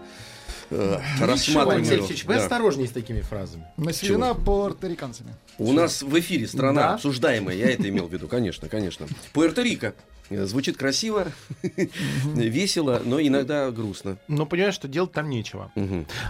э, 0.74 1.00
Ничего, 1.16 1.26
рассматриваем. 1.28 1.80
Алексеевич, 1.82 2.24
вы 2.26 2.36
Да. 2.36 2.44
осторожнее 2.44 2.88
с 2.88 2.92
такими 2.92 3.20
фразами. 3.22 3.66
Населена 3.76 4.34
пуэрториканцами. 4.34 5.36
У 5.58 5.74
нас 5.74 6.02
в 6.02 6.18
эфире 6.20 6.48
страна 6.48 6.82
Да. 6.82 6.94
обсуждаемая, 6.94 7.56
я 7.58 7.70
это 7.72 7.90
имел 7.90 8.08
в 8.08 8.14
виду, 8.14 8.28
конечно, 8.30 8.70
конечно. 8.70 9.06
Пуэрто-Рико. 9.34 9.94
Э, 10.32 10.46
Звучит 10.46 10.78
красиво, 10.78 11.28
весело, 12.24 13.02
но 13.04 13.22
иногда 13.22 13.70
грустно. 13.72 14.18
Но 14.28 14.46
понимаешь, 14.46 14.74
что 14.74 14.88
делать 14.88 15.12
там 15.12 15.30
нечего. 15.30 15.72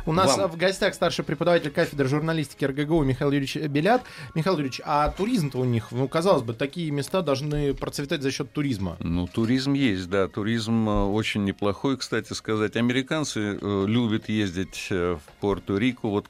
У 0.06 0.14
нас 0.14 0.38
в 0.38 0.58
гостях 0.58 0.94
старший 0.94 1.24
преподаватель 1.24 1.72
кафедры 1.72 2.08
журналистики 2.08 2.66
РГГУ 2.66 3.04
Михаил 3.04 3.32
Юрьевич 3.32 3.56
Белят. 3.70 4.04
Михаил 4.36 4.56
Юрьевич, 4.58 4.82
а 4.86 5.10
туризм-то 5.10 5.60
у 5.60 5.66
них, 5.66 5.92
ну, 5.92 6.08
казалось 6.08 6.44
бы, 6.44 6.54
такие 6.54 6.92
места 6.92 7.22
должны 7.22 7.74
процветать 7.74 8.22
за 8.22 8.32
счет 8.32 8.52
туризма. 8.52 8.98
Ну, 9.00 9.28
туризм 9.28 9.74
есть, 9.74 10.10
да. 10.10 10.28
Туризм 10.28 10.90
э, 10.90 11.04
очень 11.06 11.44
неплохой, 11.46 11.98
кстати 11.98 12.34
сказать. 12.34 12.76
Американцы 12.76 13.58
э, 13.62 13.86
любят 13.88 14.30
ездить 14.30 14.88
в 14.90 15.20
Пуэрто-Рико. 15.42 16.10
Вот 16.10 16.26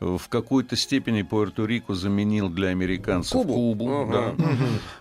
в 0.00 0.28
какой-то 0.28 0.76
степени 0.76 1.22
Пуэрто-Рико 1.22 1.94
заменил 1.94 2.48
для 2.48 2.68
американцев 2.68 3.32
Кубу? 3.32 3.54
Кубу. 3.54 4.02
Ага. 4.02 4.34
да. 4.36 4.54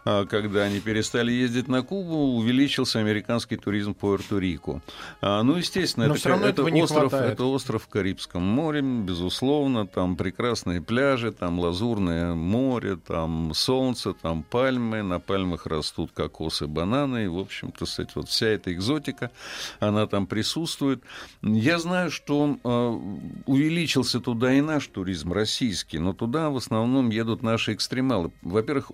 А 0.05 0.25
Когда 0.25 0.63
они 0.63 0.79
перестали 0.79 1.31
ездить 1.31 1.67
на 1.67 1.81
Кубу, 1.81 2.12
увеличился 2.15 2.99
американский 2.99 3.57
туризм 3.57 3.93
в 3.93 4.03
Пуэрто-Рико. 4.03 4.81
А, 5.21 5.43
Ну, 5.43 5.57
естественно, 5.57 6.07
Но 6.07 6.15
это, 6.15 6.29
равно 6.29 6.47
это 6.47 6.63
остров, 6.63 7.09
хватает. 7.11 7.33
это 7.33 7.45
остров 7.45 7.83
в 7.83 7.87
Карибском 7.87 8.43
море, 8.43 8.81
безусловно. 8.81 9.87
Там 9.87 10.15
прекрасные 10.15 10.81
пляжи, 10.81 11.31
там 11.31 11.59
лазурное 11.59 12.33
море, 12.33 12.97
там 12.97 13.53
солнце, 13.53 14.13
там 14.13 14.43
пальмы. 14.43 15.01
На 15.03 15.19
пальмах 15.19 15.65
растут 15.65 16.11
кокосы, 16.11 16.67
бананы. 16.67 17.25
И, 17.25 17.27
в 17.27 17.39
общем-то, 17.39 17.85
кстати, 17.85 18.11
вот 18.15 18.29
вся 18.29 18.47
эта 18.47 18.73
экзотика, 18.73 19.31
она 19.79 20.07
там 20.07 20.27
присутствует. 20.27 21.01
Я 21.41 21.79
знаю, 21.79 22.11
что 22.11 22.57
э, 22.63 23.41
увеличился 23.45 24.19
туда 24.19 24.53
и 24.53 24.61
наш 24.61 24.87
туризм, 24.87 25.33
российский, 25.33 25.99
но 25.99 26.13
туда 26.13 26.49
в 26.49 26.57
основном 26.57 27.09
едут 27.09 27.43
наши 27.43 27.73
экстремалы. 27.73 28.31
Во-первых, 28.41 28.91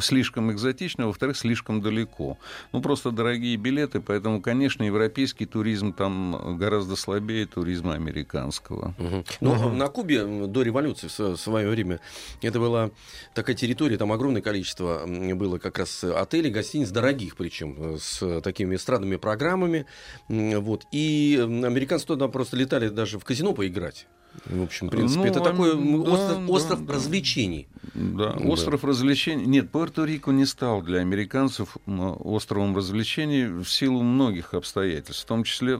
слишком 0.00 0.50
экзотично, 0.52 1.06
во-вторых, 1.06 1.36
слишком 1.36 1.80
далеко. 1.80 2.35
Ну, 2.72 2.80
просто 2.80 3.10
дорогие 3.10 3.56
билеты, 3.56 4.00
поэтому, 4.00 4.40
конечно, 4.40 4.82
европейский 4.82 5.46
туризм 5.46 5.92
там 5.92 6.56
гораздо 6.58 6.96
слабее 6.96 7.46
туризма 7.46 7.94
американского. 7.94 8.94
Мгм. 8.98 9.24
Ну, 9.40 9.72
на 9.72 9.88
Кубе 9.88 10.46
до 10.46 10.62
революции 10.62 11.08
в 11.08 11.36
свое 11.36 11.68
время 11.68 12.00
это 12.42 12.58
была 12.58 12.90
такая 13.34 13.56
территория, 13.56 13.96
там 13.96 14.12
огромное 14.12 14.42
количество 14.42 15.06
было 15.06 15.58
как 15.58 15.78
раз 15.78 16.04
отелей, 16.04 16.50
гостиниц, 16.50 16.90
дорогих 16.90 17.36
причем, 17.36 17.76
э, 17.78 17.98
с 18.00 18.40
такими 18.40 18.76
эстрадными 18.76 19.16
программами. 19.16 19.86
Вот. 20.28 20.86
И 20.92 21.38
американцы 21.40 22.06
туда 22.06 22.28
просто 22.28 22.56
летали 22.56 22.88
даже 22.88 23.18
в 23.18 23.24
казино 23.24 23.52
поиграть. 23.52 24.06
В 24.44 24.62
общем, 24.62 24.88
в 24.88 24.90
принципе, 24.90 25.20
Ну, 25.20 25.26
это 25.26 25.40
такой 25.40 25.74
да, 25.74 26.10
остров, 26.10 26.46
да, 26.46 26.52
остров 26.52 26.86
да. 26.86 26.94
развлечений. 26.94 27.68
Да, 27.94 28.32
Да. 28.32 28.48
остров 28.48 28.84
развлечений. 28.84 29.46
Нет, 29.46 29.70
Пуэрто-Рико 29.72 30.32
не 30.32 30.44
стал 30.44 30.82
для 30.82 31.00
американцев 31.00 31.76
островом 31.86 32.76
развлечений 32.76 33.46
в 33.46 33.66
силу 33.66 34.02
многих 34.02 34.54
обстоятельств. 34.54 35.24
В 35.24 35.26
том 35.26 35.44
числе 35.44 35.74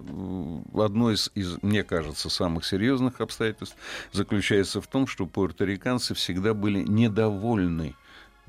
одно 0.74 1.12
из, 1.12 1.30
из, 1.34 1.62
мне 1.62 1.84
кажется, 1.84 2.30
самых 2.30 2.64
серьезных 2.64 3.20
обстоятельств 3.20 3.76
заключается 4.12 4.80
в 4.80 4.86
том, 4.86 5.06
что 5.06 5.26
пуэрториканцы 5.26 6.14
всегда 6.14 6.54
были 6.54 6.80
недовольны 6.82 7.94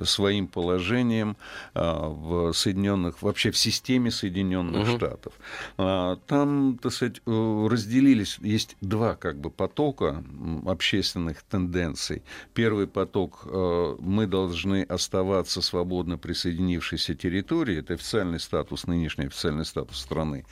своим 0.04 0.48
положением 0.48 1.38
а, 1.74 2.08
в 2.10 2.54
Соединенных, 2.54 3.22
вообще 3.22 3.52
в 3.52 3.58
системе 3.58 4.12
Соединенных 4.12 4.88
Мгм. 4.88 4.98
Штатов. 4.98 5.34
А, 5.78 6.18
Там, 6.28 6.78
так 6.82 6.92
сказать, 6.92 7.22
э, 7.26 7.68
разделились, 7.70 8.38
есть 8.42 8.76
два 8.82 9.16
как 9.16 9.40
бы 9.40 9.50
потока 9.50 10.24
общественных 10.66 11.44
тенденций. 11.44 12.24
Первый 12.54 12.88
поток 12.88 13.42
э, 13.46 13.96
мы 14.00 14.28
должны 14.28 14.84
оставаться 14.84 15.62
свободно 15.62 16.18
присоединившейся 16.18 17.16
территории, 17.16 17.80
это 17.80 17.94
официальный 17.94 18.40
статус, 18.40 18.88
нынешний 18.88 19.26
официальный 19.26 19.66
статус 19.66 19.98
страны. 20.00 20.46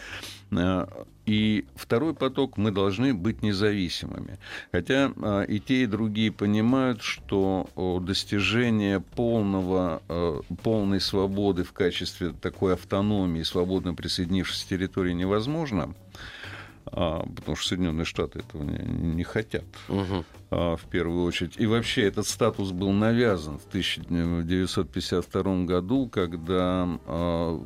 Э, 0.51 0.85
И 1.25 1.65
второй 1.75 2.13
поток 2.13 2.57
мы 2.57 2.71
должны 2.71 3.13
быть 3.15 3.41
независимыми. 3.41 4.37
Хотя 4.71 5.11
э, 5.15 5.45
и 5.47 5.59
те, 5.59 5.83
и 5.83 5.87
другие 5.87 6.31
понимают, 6.31 7.01
что 7.01 7.67
достижение 8.01 8.99
полного, 8.99 10.03
э, 10.07 10.41
полной 10.61 11.01
свободы 11.01 11.63
в 11.63 11.73
качестве 11.73 12.31
такой 12.31 12.73
автономии, 12.73 13.41
свободно 13.43 13.95
присоединившейся 13.95 14.69
территории 14.69 15.13
невозможно, 15.13 15.95
потому 16.85 17.55
что 17.55 17.69
Соединенные 17.69 18.05
Штаты 18.05 18.39
этого 18.39 18.63
не, 18.63 18.77
не 18.77 19.23
хотят 19.23 19.65
а, 20.51 20.75
в 20.75 20.83
первую 20.85 21.25
очередь. 21.25 21.55
И 21.57 21.65
вообще 21.65 22.03
этот 22.03 22.27
статус 22.27 22.71
был 22.71 22.91
навязан 22.91 23.59
в 23.59 23.67
1952 23.67 25.65
году, 25.65 26.07
когда 26.07 26.87
а, 27.07 27.59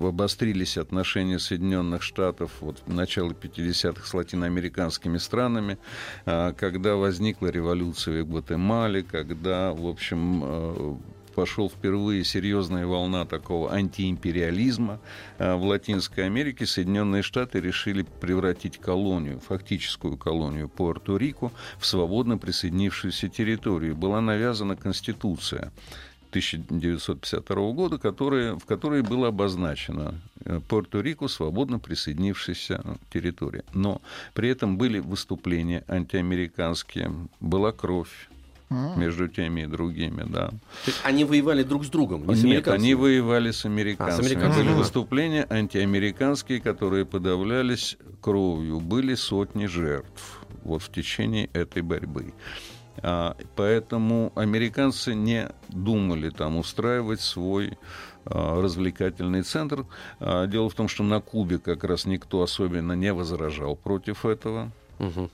обострились 0.00 0.78
отношения 0.78 1.38
Соединенных 1.38 2.02
Штатов 2.02 2.50
вот, 2.60 2.82
в 2.86 2.92
начале 2.92 3.30
50-х 3.30 4.06
с 4.06 4.14
латиноамериканскими 4.14 5.18
странами, 5.18 5.78
а, 6.24 6.52
когда 6.52 6.96
возникла 6.96 7.48
революция 7.48 8.24
в 8.24 8.28
Гватемале, 8.28 9.02
когда, 9.02 9.72
в 9.72 9.86
общем, 9.86 10.42
а, 10.44 10.98
пошел 11.32 11.68
впервые 11.70 12.24
серьезная 12.24 12.86
волна 12.86 13.24
такого 13.24 13.72
антиимпериализма 13.72 15.00
а, 15.38 15.56
в 15.56 15.64
Латинской 15.64 16.26
Америке, 16.26 16.66
Соединенные 16.66 17.22
Штаты 17.22 17.60
решили 17.60 18.02
превратить 18.02 18.78
колонию, 18.78 19.40
фактическую 19.40 20.16
колонию 20.16 20.70
Пуэрто-Рико 20.74 21.50
в 21.78 21.86
свободно 21.86 22.38
присоединившуюся 22.38 23.28
территорию. 23.28 23.96
Была 23.96 24.20
навязана 24.20 24.76
Конституция 24.76 25.72
1952 26.32 27.72
года, 27.72 27.98
которая, 27.98 28.56
в 28.56 28.64
которой 28.64 29.02
было 29.02 29.28
обозначено 29.28 30.14
э, 30.44 30.60
Пуэрто-Рико 30.66 31.28
свободно 31.28 31.78
присоединившаяся 31.78 32.82
территория. 33.12 33.64
Но 33.74 34.00
при 34.32 34.48
этом 34.48 34.78
были 34.78 34.98
выступления 34.98 35.84
антиамериканские, 35.88 37.12
была 37.40 37.72
кровь 37.72 38.30
между 38.96 39.28
теми 39.28 39.62
и 39.62 39.66
другими, 39.66 40.24
да. 40.26 40.48
То 40.48 40.56
есть 40.86 41.00
они 41.04 41.24
воевали 41.24 41.62
друг 41.62 41.84
с 41.84 41.88
другом, 41.88 42.26
не 42.26 42.34
с 42.34 42.42
Нет, 42.42 42.68
они 42.68 42.94
воевали 42.94 43.50
с 43.50 43.64
американцами. 43.64 44.26
американцами. 44.26 44.64
Были 44.64 44.74
выступления 44.74 45.46
антиамериканские, 45.48 46.60
которые 46.60 47.04
подавлялись 47.04 47.96
кровью. 48.20 48.80
Были 48.80 49.14
сотни 49.14 49.66
жертв 49.66 50.40
вот 50.64 50.82
в 50.82 50.92
течение 50.92 51.46
этой 51.52 51.82
борьбы. 51.82 52.32
А, 52.98 53.36
поэтому 53.56 54.32
американцы 54.34 55.14
не 55.14 55.48
думали 55.68 56.30
там 56.30 56.56
устраивать 56.56 57.20
свой 57.20 57.78
а, 58.24 58.60
развлекательный 58.60 59.42
центр. 59.42 59.86
А, 60.20 60.46
дело 60.46 60.68
в 60.68 60.74
том, 60.74 60.88
что 60.88 61.02
на 61.02 61.20
Кубе 61.20 61.58
как 61.58 61.84
раз 61.84 62.04
никто 62.06 62.42
особенно 62.42 62.92
не 62.92 63.12
возражал 63.12 63.76
против 63.76 64.26
этого. 64.26 64.70
Мгм. 64.98 65.30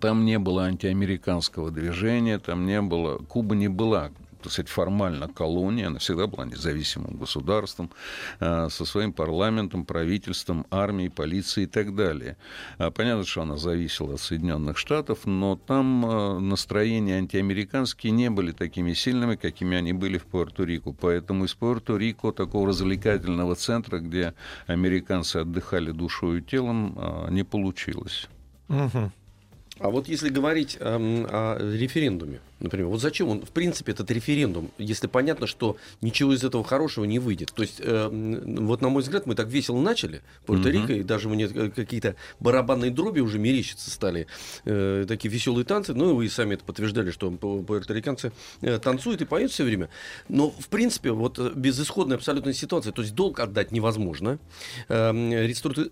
Там 0.00 0.24
не 0.24 0.38
было 0.38 0.64
антиамериканского 0.64 1.70
движения, 1.70 2.38
там 2.38 2.66
не 2.66 2.80
было... 2.82 3.18
Куба 3.18 3.54
не 3.54 3.68
была 3.68 4.10
так 4.46 4.52
сказать, 4.52 4.68
формально 4.68 5.26
колония, 5.26 5.88
она 5.88 5.98
всегда 5.98 6.28
была 6.28 6.44
независимым 6.44 7.16
государством, 7.16 7.90
э, 8.38 8.68
со 8.70 8.84
своим 8.84 9.12
парламентом, 9.12 9.84
правительством, 9.84 10.66
армией, 10.70 11.08
полицией 11.08 11.66
и 11.66 11.68
так 11.68 11.96
далее. 11.96 12.36
А 12.78 12.92
Понятно, 12.92 13.24
что 13.24 13.42
она 13.42 13.56
зависела 13.56 14.14
от 14.14 14.20
Соединенных 14.20 14.78
Штатов, 14.78 15.26
но 15.26 15.56
там 15.56 16.06
э, 16.06 16.38
настроения 16.38 17.16
антиамериканские 17.18 18.12
не 18.12 18.30
были 18.30 18.52
такими 18.52 18.92
сильными, 18.92 19.34
какими 19.34 19.76
они 19.76 19.92
были 19.92 20.16
в 20.16 20.26
Пуэрто-Рико. 20.26 20.94
Поэтому 21.00 21.44
из 21.44 21.56
Пуэрто-Рико, 21.58 22.32
такого 22.32 22.68
развлекательного 22.68 23.56
центра, 23.56 23.98
где 23.98 24.34
американцы 24.68 25.38
отдыхали 25.38 25.90
душой 25.90 26.38
и 26.38 26.42
телом, 26.42 26.96
э, 26.96 27.32
не 27.32 27.42
получилось. 27.42 28.28
А 29.78 29.90
вот 29.90 30.08
если 30.08 30.30
говорить 30.30 30.78
эм, 30.80 31.26
о 31.28 31.58
референдуме, 31.58 32.40
например, 32.60 32.88
вот 32.88 33.00
зачем 33.00 33.28
он, 33.28 33.44
в 33.44 33.50
принципе, 33.50 33.92
этот 33.92 34.10
референдум, 34.10 34.70
если 34.78 35.06
понятно, 35.06 35.46
что 35.46 35.76
ничего 36.00 36.32
из 36.32 36.44
этого 36.44 36.64
хорошего 36.64 37.04
не 37.04 37.18
выйдет? 37.18 37.52
То 37.54 37.62
есть, 37.62 37.80
эм, 37.82 38.66
вот 38.66 38.80
на 38.80 38.88
мой 38.88 39.02
взгляд, 39.02 39.26
мы 39.26 39.34
так 39.34 39.48
весело 39.48 39.80
начали, 39.80 40.22
Пуэрто-Рико, 40.46 41.00
и 41.00 41.02
даже 41.02 41.28
мне 41.28 41.44
э, 41.44 41.70
какие-то 41.70 42.16
барабанные 42.40 42.90
дроби 42.90 43.20
уже 43.20 43.38
мерещиться 43.38 43.90
стали, 43.90 44.26
э, 44.64 45.04
такие 45.06 45.30
веселые 45.32 45.64
танцы, 45.64 45.94
ну, 45.94 46.10
и 46.10 46.14
вы 46.14 46.28
сами 46.28 46.54
это 46.54 46.64
подтверждали, 46.64 47.10
что 47.10 47.28
пу- 47.30 47.64
пуэрториканцы 47.64 48.32
э, 48.62 48.78
танцуют 48.78 49.22
и 49.22 49.24
поют 49.24 49.50
все 49.52 49.64
время. 49.64 49.88
Но, 50.28 50.50
в 50.50 50.68
принципе, 50.68 51.10
вот 51.12 51.38
э, 51.38 51.52
безысходная 51.54 52.16
абсолютная 52.16 52.52
ситуация, 52.54 52.92
то 52.92 53.02
есть 53.02 53.14
долг 53.14 53.40
отдать 53.40 53.72
невозможно, 53.72 54.38
реструкту- 54.88 55.90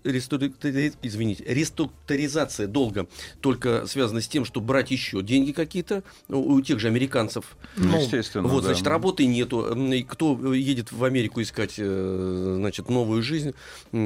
извините, 1.01 1.43
реструктуризация 1.47 2.67
долга 2.67 3.07
только 3.41 3.85
связана 3.87 4.21
с 4.21 4.27
тем, 4.27 4.45
что 4.45 4.61
брать 4.61 4.91
еще 4.91 5.21
деньги 5.21 5.51
какие-то 5.51 6.03
у, 6.29 6.54
у 6.55 6.61
тех 6.61 6.79
же 6.79 6.87
американцев. 6.87 7.57
Ну, 7.75 7.99
естественно, 7.99 8.47
Вот, 8.47 8.61
да. 8.61 8.69
значит, 8.69 8.87
работы 8.87 9.25
нету. 9.25 9.73
И 9.91 10.03
Кто 10.03 10.53
едет 10.53 10.91
в 10.91 11.03
Америку 11.03 11.41
искать, 11.41 11.75
э, 11.77 12.55
значит, 12.57 12.89
новую 12.89 13.21
жизнь, 13.21 13.53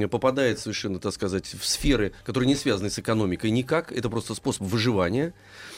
попадает 0.10 0.60
совершенно, 0.60 1.00
так 1.00 1.14
сказать, 1.14 1.46
в 1.48 1.66
сферы, 1.66 2.14
которые 2.24 2.48
не 2.48 2.56
связаны 2.56 2.90
с 2.90 3.00
экономикой 3.00 3.52
никак. 3.52 3.92
Это 3.92 4.10
просто 4.10 4.36
способ 4.36 4.64
выживания. 4.64 5.34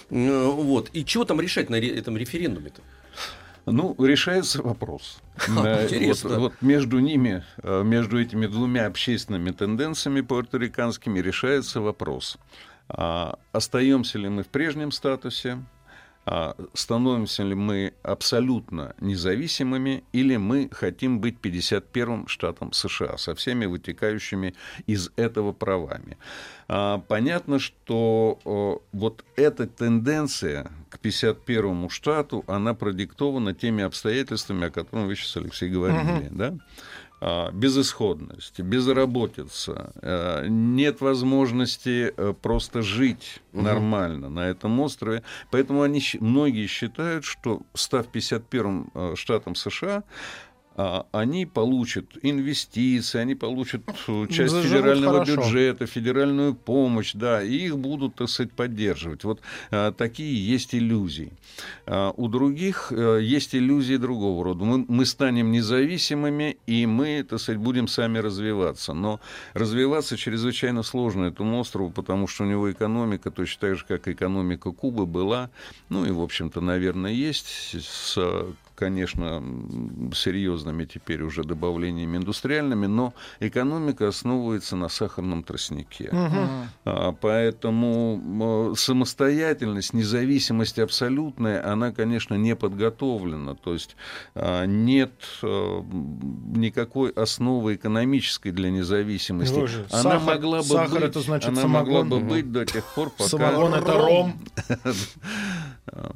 Вот. 0.09 0.89
И 0.93 1.05
чего 1.05 1.25
там 1.25 1.39
решать 1.39 1.69
на 1.69 1.75
этом 1.75 2.17
референдуме-то? 2.17 2.81
Ну, 3.65 3.95
решается 3.99 4.61
вопрос. 4.61 5.21
Э, 5.47 5.85
интересно. 5.85 6.29
Вот, 6.29 6.39
вот 6.39 6.53
между 6.61 6.99
ними, 6.99 7.43
э, 7.63 7.83
между 7.83 8.21
этими 8.21 8.47
двумя 8.47 8.85
общественными 8.87 9.51
тенденциями 9.51 10.21
пуэрториканскими 10.21 11.19
решается 11.19 11.81
вопрос. 11.81 12.37
А 12.89 13.39
Остаемся 13.51 14.17
ли 14.17 14.29
мы 14.29 14.43
в 14.43 14.47
прежнем 14.47 14.91
статусе, 14.91 15.63
становимся 16.73 17.43
ли 17.43 17.55
мы 17.55 17.93
абсолютно 18.03 18.95
независимыми, 18.99 20.03
или 20.13 20.37
мы 20.37 20.69
хотим 20.71 21.19
быть 21.19 21.37
51-м 21.41 22.27
штатом 22.27 22.73
США 22.73 23.17
со 23.17 23.33
всеми 23.33 23.65
вытекающими 23.65 24.53
из 24.85 25.11
этого 25.15 25.51
правами. 25.51 26.17
А, 26.67 26.99
Понятно, 27.07 27.59
что 27.59 28.81
вот 28.91 29.25
эта 29.35 29.67
тенденция 29.67 30.71
к 30.89 30.99
51-му 30.99 31.89
штату, 31.89 32.43
она 32.47 32.73
продиктована 32.73 33.53
теми 33.53 33.83
обстоятельствами, 33.83 34.67
о 34.67 34.71
которых 34.71 35.07
вы 35.07 35.15
сейчас, 35.15 35.37
Алексей, 35.37 35.69
говорили. 35.69 36.27
Да? 36.29 36.55
А, 37.23 37.51
Безысходность, 37.51 38.59
безработица, 38.59 39.91
э, 40.01 40.47
нет 40.47 41.01
возможности 41.01 42.11
э, 42.17 42.33
просто 42.33 42.81
жить 42.81 43.43
нормально 43.53 44.29
на 44.29 44.49
этом 44.49 44.79
острове. 44.79 45.21
Поэтому 45.51 45.83
они, 45.83 46.01
многие 46.19 46.65
считают, 46.65 47.23
что 47.23 47.61
став 47.75 48.07
51-м 48.11 48.89
э, 48.95 49.13
штатом 49.15 49.53
США, 49.53 50.03
они 50.75 51.45
получат 51.45 52.05
инвестиции, 52.21 53.19
они 53.19 53.35
получат 53.35 53.81
э, 54.07 54.27
часть 54.29 54.53
Заживут 54.53 54.63
федерального 54.63 55.25
хорошо. 55.25 55.35
бюджета, 55.35 55.85
федеральную 55.85 56.55
помощь, 56.55 57.13
да, 57.13 57.43
и 57.43 57.55
их 57.55 57.77
будут, 57.77 58.15
так 58.15 58.29
сказать, 58.29 58.53
поддерживать. 58.53 59.23
Вот 59.25 59.41
а, 59.69 59.91
такие 59.91 60.33
есть 60.47 60.73
иллюзии. 60.73 61.33
А, 61.85 62.13
у 62.15 62.29
других 62.29 62.93
э, 62.95 63.19
есть 63.21 63.53
иллюзии 63.53 63.97
другого 63.97 64.43
рода. 64.45 64.63
Мы, 64.63 64.85
мы 64.87 65.05
станем 65.05 65.51
независимыми, 65.51 66.57
и 66.67 66.85
мы, 66.85 67.25
так 67.29 67.39
сказать, 67.39 67.59
будем 67.59 67.89
сами 67.89 68.19
развиваться. 68.19 68.93
Но 68.93 69.19
развиваться 69.53 70.15
чрезвычайно 70.15 70.83
сложно 70.83 71.25
этому 71.25 71.59
острову, 71.59 71.91
потому 71.91 72.27
что 72.27 72.43
у 72.43 72.47
него 72.47 72.71
экономика 72.71 73.29
точно 73.29 73.67
так 73.67 73.77
же, 73.77 73.85
как 73.85 74.07
экономика 74.07 74.71
Кубы 74.71 75.05
была, 75.05 75.49
ну 75.89 76.05
и, 76.05 76.11
в 76.11 76.21
общем-то, 76.21 76.61
наверное, 76.61 77.11
есть 77.11 77.75
с 77.77 78.17
конечно, 78.75 79.43
серьезными 80.13 80.85
теперь 80.85 81.21
уже 81.23 81.43
добавлениями 81.43 82.17
индустриальными, 82.17 82.85
но 82.87 83.13
экономика 83.39 84.07
основывается 84.07 84.75
на 84.75 84.89
сахарном 84.89 85.43
тростнике. 85.43 86.09
А, 86.85 87.11
Поэтому 87.21 88.73
самостоятельность, 88.75 89.93
независимость 89.93 90.79
абсолютная, 90.79 91.65
она, 91.71 91.91
конечно, 91.91 92.35
не 92.35 92.55
подготовлена. 92.55 93.55
То 93.55 93.73
есть 93.73 93.95
а, 94.35 94.65
нет 94.65 95.13
э, 95.43 95.81
никакой 96.55 97.11
основы 97.11 97.75
экономической 97.75 98.51
для 98.51 98.69
независимости. 98.71 99.53
Боже, 99.55 99.85
Она 99.91 100.01
сахар- 100.19 100.21
могла 100.35 100.57
бы 100.59 100.63
сахар 100.63 100.99
быть, 100.99 101.09
это 101.09 101.19
значит 101.21 101.49
она 101.49 101.61
самогон? 101.61 101.93
могла 102.09 102.19
бы 102.19 102.25
быть 102.25 102.51
до 102.51 102.65
тех 102.65 102.83
пор, 102.95 103.09
пока... 103.09 103.29
Самогон 103.29 103.73
это 103.73 103.93
ром. 103.93 104.33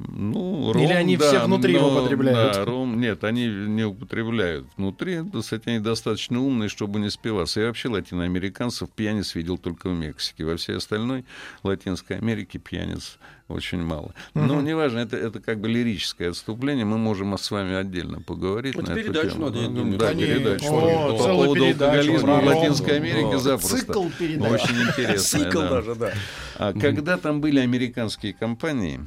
Ну, 0.08 0.70
Или 0.74 0.86
ром, 0.88 0.96
они 0.96 1.16
да, 1.16 1.28
все 1.28 1.44
внутри 1.44 1.74
его 1.74 1.90
но- 1.90 2.00
употребляют? 2.00 2.54
Да, 2.54 2.64
ром, 2.64 2.98
нет, 3.00 3.24
они 3.24 3.46
не 3.46 3.84
употребляют 3.84 4.66
внутри. 4.76 5.20
Кстати, 5.38 5.68
они 5.68 5.80
достаточно 5.80 6.40
умные, 6.40 6.68
чтобы 6.70 6.98
не 6.98 7.10
спиваться. 7.10 7.60
Я 7.60 7.66
вообще 7.66 7.88
латиноамериканцев 7.88 8.88
пьяниц 8.90 9.34
видел 9.34 9.58
только 9.58 9.90
в 9.90 9.94
Мексике. 9.94 10.44
Во 10.44 10.56
всей 10.56 10.76
остальной 10.76 11.24
Латинской 11.62 12.16
Америке 12.16 12.58
пьяниц 12.58 13.18
очень 13.48 13.82
мало. 13.82 14.12
Но 14.34 14.60
неважно, 14.60 14.98
это, 15.00 15.16
это 15.16 15.40
как 15.40 15.60
бы 15.60 15.68
лирическое 15.68 16.30
отступление. 16.30 16.84
Мы 16.84 16.98
можем 16.98 17.36
с 17.38 17.50
вами 17.50 17.74
отдельно 17.74 18.20
поговорить 18.20 18.74
Это 18.74 18.86
на 18.86 18.92
эту 18.92 19.02
передачу 19.02 19.30
тему. 19.30 19.44
надо 19.46 19.60
Ну, 19.60 19.70
отдельно. 19.70 19.98
Да, 19.98 20.06
Конечно. 20.08 20.34
передачу. 20.34 20.66
О, 20.66 21.12
По 21.18 21.24
поводу 21.24 21.54
передачу 21.54 21.84
алкоголизма 22.12 22.34
в. 22.40 22.44
Латинской 22.46 22.96
Америке 22.96 23.28
Да. 23.32 23.38
запросто. 23.38 23.76
Цикл 23.78 24.04
передач. 24.18 24.52
Очень 24.52 24.82
интересно. 24.82 25.18
Цикл 25.40 25.60
даже, 25.60 25.94
да. 25.94 26.12
А 26.58 26.72
когда 26.72 27.18
там 27.18 27.40
были 27.40 27.60
американские 27.60 28.32
компании, 28.32 29.00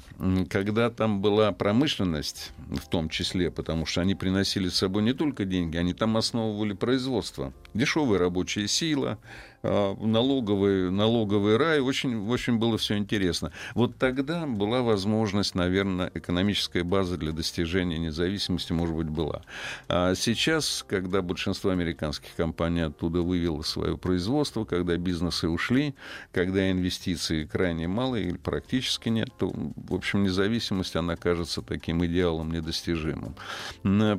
когда 0.50 0.90
там 0.90 1.22
была 1.22 1.52
промышленность, 1.52 2.52
в 2.70 2.88
том 2.90 3.10
числе, 3.10 3.52
потому 3.52 3.86
что 3.86 4.02
они 4.02 4.16
приносили 4.16 4.70
с 4.70 4.76
собой 4.76 5.02
не 5.04 5.14
только 5.14 5.46
деньги, 5.46 5.76
они 5.78 5.94
там 5.94 6.16
основывали 6.18 6.74
производство. 6.74 7.52
Дешевая 7.74 8.20
рабочая 8.20 8.68
сила, 8.68 9.18
налоговый, 9.64 10.92
налоговый 10.92 11.58
рай, 11.58 11.80
очень, 11.80 12.28
очень 12.30 12.58
было 12.58 12.78
все 12.78 12.98
интересно. 12.98 13.52
Вот 13.76 13.98
тогда 13.98 14.46
была 14.46 14.82
возможность, 14.82 15.56
наверное, 15.56 16.12
экономическая 16.14 16.84
база 16.84 17.18
для 17.18 17.32
достижения 17.32 17.98
независимости, 17.98 18.74
может 18.74 18.96
быть, 18.96 19.10
была. 19.10 19.42
А 19.88 20.16
сейчас, 20.16 20.86
когда 20.88 21.22
большинство 21.22 21.72
американских 21.72 22.36
компаний 22.36 22.82
оттуда 22.82 23.22
вывело 23.22 23.62
свое 23.62 23.98
производство, 23.98 24.66
когда 24.66 24.96
бизнесы 24.98 25.50
ушли, 25.50 25.96
когда 26.32 26.72
инвестиций 26.72 27.46
крайне 27.46 27.88
мало 27.88 28.16
или 28.16 28.38
практически 28.38 29.10
нет, 29.10 29.30
то, 29.38 29.52
в 29.54 29.94
общем, 29.94 30.24
независимость, 30.24 30.96
она 30.96 31.16
кажется 31.16 31.62
таким 31.62 32.06
идеалом 32.06 32.52
недостижимым. 32.52 33.36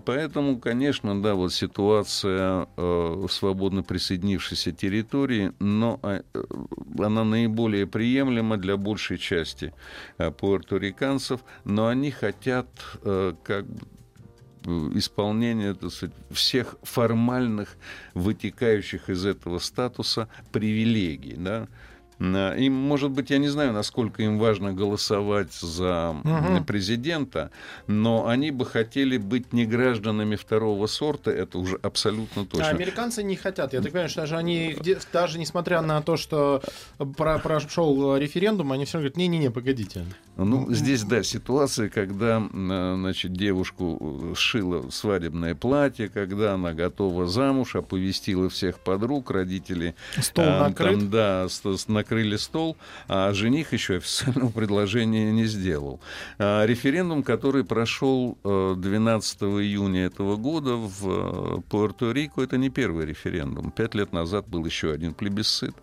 Поэтому, 0.05 0.59
конечно, 0.59 1.21
да, 1.23 1.35
вот 1.35 1.53
ситуация 1.53 2.67
э, 2.77 3.27
свободно 3.31 3.83
присоединившейся 3.83 4.73
территории, 4.73 5.30
но 5.59 5.99
э, 6.03 6.23
э, 6.35 6.43
она 6.99 7.25
наиболее 7.25 7.87
приемлема 7.87 8.57
для 8.57 8.77
большей 8.77 9.19
части 9.19 9.73
э, 10.19 10.31
пуэрториканцев, 10.31 11.41
но 11.65 11.87
они 11.87 12.11
хотят 12.11 12.69
э, 13.03 13.35
как 13.43 13.67
бы 13.67 13.87
исполнения 14.95 15.75
так 15.75 15.91
сказать, 15.91 16.15
всех 16.31 16.77
формальных, 16.83 17.77
вытекающих 18.15 19.09
из 19.09 19.25
этого 19.25 19.59
статуса 19.59 20.29
привилегий. 20.53 21.35
Да? 21.37 21.67
На- 22.21 22.55
Им, 22.55 22.75
может 22.75 23.11
быть, 23.11 23.31
я 23.31 23.39
не 23.39 23.49
знаю, 23.49 23.73
насколько 23.73 24.23
им 24.23 24.39
важно 24.39 24.75
голосовать 24.75 25.53
за 25.55 26.15
м, 26.23 26.65
президента, 26.67 27.51
но 27.87 28.27
они 28.29 28.51
бы 28.51 28.67
хотели 28.67 29.17
быть 29.17 29.55
не 29.55 29.65
гражданами 29.65 30.37
второго 30.37 30.87
сорта, 30.87 31.31
это 31.31 31.59
уже 31.59 31.79
абсолютно 31.83 32.43
А 32.43 32.45
точно. 32.45 32.69
американцы 32.69 33.23
не 33.23 33.37
хотят. 33.37 33.73
Я 33.73 33.81
так 33.81 33.91
понимаю, 33.93 34.11
что 34.11 34.21
даже 34.21 34.37
они, 34.37 34.77
где- 34.79 34.99
даже 35.13 35.39
несмотря 35.39 35.81
на 35.81 36.03
то, 36.03 36.19
что 36.19 36.63
про- 37.17 37.39
прошел 37.39 38.17
референдум, 38.19 38.71
они 38.73 38.85
все 38.85 38.99
равно 38.99 39.09
говорят, 39.09 39.17
не-не-не, 39.17 39.51
погодите. 39.51 40.05
Ну, 40.45 40.73
здесь, 40.73 41.03
да, 41.05 41.23
ситуация, 41.23 41.91
когда, 41.91 42.37
м, 42.37 43.01
значит, 43.01 43.33
девушку 43.35 44.31
э, 44.33 44.35
сшила 44.35 44.89
свадебное 44.91 45.55
платье, 45.55 46.09
когда 46.09 46.55
она 46.55 46.73
готова 46.73 47.27
замуж, 47.27 47.77
оповестила 47.77 48.49
всех 48.49 48.79
подруг, 48.81 49.31
родители... 49.31 49.95
Стол 50.19 50.45
а, 50.47 50.69
накрыт. 50.69 50.99
там, 50.99 51.11
да, 51.11 51.47
накрыли 51.89 52.37
стол, 52.37 52.79
а 53.07 53.33
жених 53.35 53.75
еще 53.75 53.97
официального 53.97 54.51
предложения 54.55 55.31
не 55.31 55.45
сделал. 55.45 56.01
А, 56.39 56.65
Референдум, 56.65 57.23
который 57.23 57.63
прошел 57.63 58.39
э, 58.43 58.75
12 58.79 59.43
июня 59.43 60.07
этого 60.07 60.37
года 60.37 60.77
в 60.77 61.01
э, 61.05 61.61
Пуэрто-Рико, 61.69 62.43
это 62.43 62.57
не 62.57 62.71
первый 62.71 63.05
референдум. 63.05 63.71
Пять 63.73 63.95
лет 63.95 64.15
назад 64.15 64.49
был 64.49 64.65
еще 64.65 64.91
один 64.91 65.13
плебисцит 65.13 65.75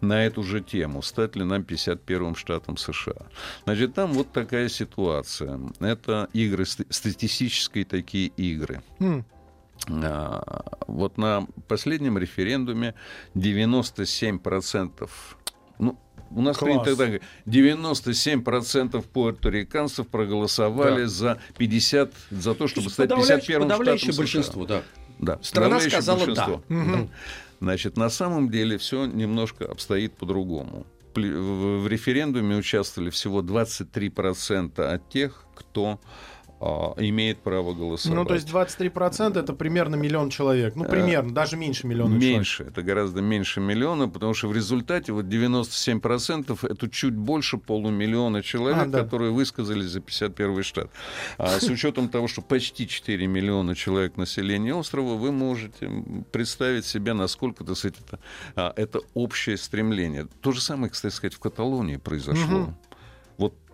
на 0.00 0.24
эту 0.24 0.42
же 0.42 0.62
тему, 0.62 1.02
стать 1.02 1.36
ли 1.36 1.44
нам 1.44 1.62
51-м 1.62 2.34
штатом 2.34 2.78
США. 2.78 3.26
Значит, 3.64 3.92
там 3.94 4.05
вот 4.12 4.32
такая 4.32 4.68
ситуация. 4.68 5.58
Это 5.80 6.28
игры, 6.32 6.64
ст- 6.64 6.86
статистические 6.90 7.84
такие 7.84 8.28
игры. 8.28 8.82
А, 9.88 10.64
Вот 10.88 11.18
на 11.18 11.46
последнем 11.68 12.16
референдуме 12.18 12.94
97%, 13.34 15.08
ну, 15.78 15.98
у 16.30 16.40
нас 16.42 16.56
Класс. 16.56 16.68
принято 16.70 16.96
так 16.96 17.06
говорить, 17.06 17.22
97% 17.46 19.04
пуэрториканцев 19.12 20.08
проголосовали 20.08 21.02
Да. 21.02 21.08
за 21.08 21.38
50, 21.58 22.12
за 22.30 22.54
то, 22.54 22.66
чтобы 22.66 22.90
стать 22.90 23.08
Подавляющее, 23.10 23.36
51 23.58 23.62
подавляющее 23.68 24.12
штатом 24.12 24.12
США. 24.14 24.22
большинство, 24.40 24.66
да. 24.66 24.82
Да, 25.18 25.38
Страна 25.42 25.80
сказала 25.80 26.16
большинство. 26.18 26.62
да. 26.68 26.74
Мгм. 26.74 27.10
Значит, 27.60 27.96
на 27.96 28.10
самом 28.10 28.50
деле 28.50 28.76
все 28.76 29.06
немножко 29.06 29.64
обстоит 29.66 30.14
по-другому. 30.16 30.86
В 31.16 31.86
референдуме 31.88 32.56
участвовали 32.56 33.10
всего 33.10 33.42
23% 33.42 34.80
от 34.80 35.08
тех, 35.08 35.44
кто 35.54 36.00
а, 36.58 36.94
имеет 36.98 37.38
право 37.38 37.74
голосовать. 37.74 38.16
Ну, 38.16 38.24
то 38.24 38.34
есть 38.34 38.48
23% 38.48 39.38
это 39.38 39.52
примерно 39.52 39.96
миллион 39.96 40.30
человек. 40.30 40.74
Ну, 40.74 40.84
примерно, 40.84 41.34
даже 41.34 41.56
меньше 41.56 41.86
миллиона 41.86 42.18
человек. 42.18 42.36
Меньше, 42.36 42.64
это 42.64 42.82
гораздо 42.82 43.20
меньше 43.20 43.60
миллиона, 43.60 44.08
потому 44.08 44.32
что 44.32 44.48
в 44.48 44.54
результате 44.54 45.12
вот 45.12 45.26
97% 45.26 46.66
это 46.66 46.90
чуть 46.90 47.14
больше 47.14 47.58
полумиллиона 47.58 48.42
человек, 48.42 48.82
А, 48.82 48.86
да. 48.86 49.02
которые 49.02 49.32
высказались 49.32 49.86
за 49.86 50.00
51 50.00 50.62
штат. 50.62 50.90
А 51.38 51.60
с 51.60 51.64
учетом 51.68 52.08
того, 52.08 52.26
что 52.28 52.40
почти 52.42 52.88
4 52.88 53.26
миллиона 53.26 53.74
человек 53.74 54.16
населения 54.16 54.74
острова, 54.74 55.14
вы 55.14 55.32
можете 55.32 55.90
представить 56.32 56.86
себе, 56.86 57.12
насколько 57.12 57.64
так 57.64 57.76
сказать, 57.76 57.98
это, 58.06 58.18
а, 58.54 58.72
это 58.76 59.00
общее 59.14 59.56
стремление. 59.56 60.26
То 60.40 60.52
же 60.52 60.60
самое, 60.60 60.90
кстати 60.90 61.14
сказать, 61.14 61.34
в 61.34 61.38
Каталонии 61.38 61.96
произошло. 61.96 62.58
Мгм. 62.58 62.76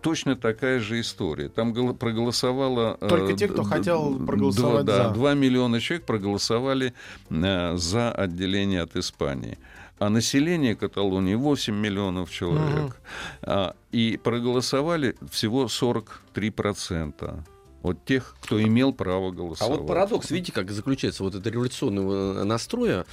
Точно 0.03 0.35
такая 0.35 0.79
же 0.79 0.99
история. 0.99 1.47
Там 1.49 1.73
гол- 1.73 1.93
проголосовало... 1.95 2.97
э, 3.01 3.07
Только 3.07 3.33
те, 3.33 3.47
кто 3.47 3.63
хотел 3.63 4.19
проголосовать 4.25 4.85
два, 4.85 4.97
да, 4.97 5.07
за. 5.09 5.13
2 5.13 5.33
миллиона 5.33 5.79
человек 5.79 6.05
проголосовали 6.05 6.93
э, 7.29 7.77
за 7.77 8.11
отделение 8.11 8.81
от 8.81 8.95
Испании. 8.97 9.57
А 9.99 10.09
население 10.09 10.75
Каталонии 10.75 11.35
8 11.35 11.73
миллионов 11.73 12.29
человек. 12.29 12.97
А, 13.43 13.75
и 13.93 14.19
проголосовали 14.21 15.15
всего 15.31 15.65
43%. 15.65 17.43
Вот 17.83 18.05
тех, 18.05 18.35
кто 18.41 18.63
имел 18.63 18.93
право 18.93 19.27
А 19.27 19.31
голосовать. 19.31 19.79
вот 19.79 19.87
парадокс, 19.87 20.31
видите, 20.31 20.53
как 20.53 20.71
заключается 20.71 21.21
вот 21.21 21.35
это 21.35 21.49
революционного 21.49 22.39
э, 22.39 22.43
настроя. 22.45 23.05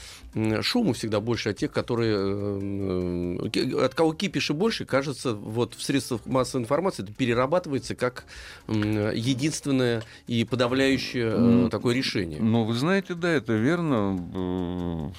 Шуму 0.62 0.92
всегда 0.92 1.20
больше 1.20 1.50
от 1.50 1.56
тех, 1.56 1.72
которые... 1.72 2.16
э, 2.16 3.48
э, 3.52 3.85
От 3.85 3.94
кого 3.96 4.14
кипиши 4.14 4.54
больше, 4.54 4.85
кажется, 4.85 5.35
вот 5.35 5.74
в 5.74 5.83
средствах 5.83 6.24
массовой 6.24 6.62
информации 6.62 7.02
это 7.02 7.12
перерабатывается 7.12 7.96
как 7.96 8.26
единственное 8.68 10.04
и 10.28 10.44
подавляющее 10.44 11.68
такое 11.68 11.94
решение. 11.94 12.40
Ну, 12.40 12.62
вы 12.64 12.74
знаете, 12.74 13.14
да, 13.14 13.28
это 13.28 13.54
верно. 13.54 15.12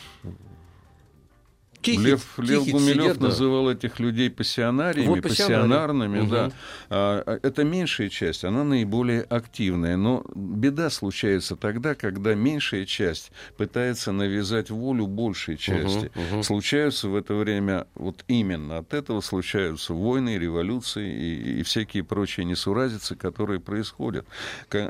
Тихий- 1.82 1.98
Лев, 2.04 2.38
Лев 2.38 2.68
Гумилев 2.68 3.04
сидят, 3.04 3.18
да. 3.20 3.28
называл 3.28 3.70
этих 3.72 4.00
людей 4.00 4.30
пассионариями, 4.30 5.08
Вот 5.08 5.22
пассионарными, 5.24 6.20
Мгм. 6.22 6.30
да. 6.30 6.52
А, 6.90 7.24
а, 7.26 7.40
это 7.42 7.64
меньшая 7.64 8.10
часть, 8.10 8.44
она 8.44 8.64
наиболее 8.64 9.22
активная. 9.24 9.98
Но 9.98 10.24
беда 10.36 10.90
случается 10.90 11.56
тогда, 11.56 11.96
когда 11.96 12.36
меньшая 12.36 12.86
часть 12.86 13.32
пытается 13.58 14.12
навязать 14.12 14.70
волю 14.70 15.08
большей 15.08 15.58
части. 15.58 16.12
Мгм, 16.16 16.26
мгм. 16.34 16.44
Случаются 16.44 17.08
в 17.10 17.16
это 17.16 17.34
время, 17.34 17.88
вот 17.96 18.24
именно 18.28 18.78
от 18.78 18.94
этого 18.94 19.22
случаются 19.22 19.94
войны, 19.94 20.38
революции 20.38 21.12
и, 21.12 21.60
и 21.60 21.64
всякие 21.64 22.04
прочие 22.04 22.46
несуразицы, 22.46 23.16
которые 23.16 23.60
происходят. 23.60 24.26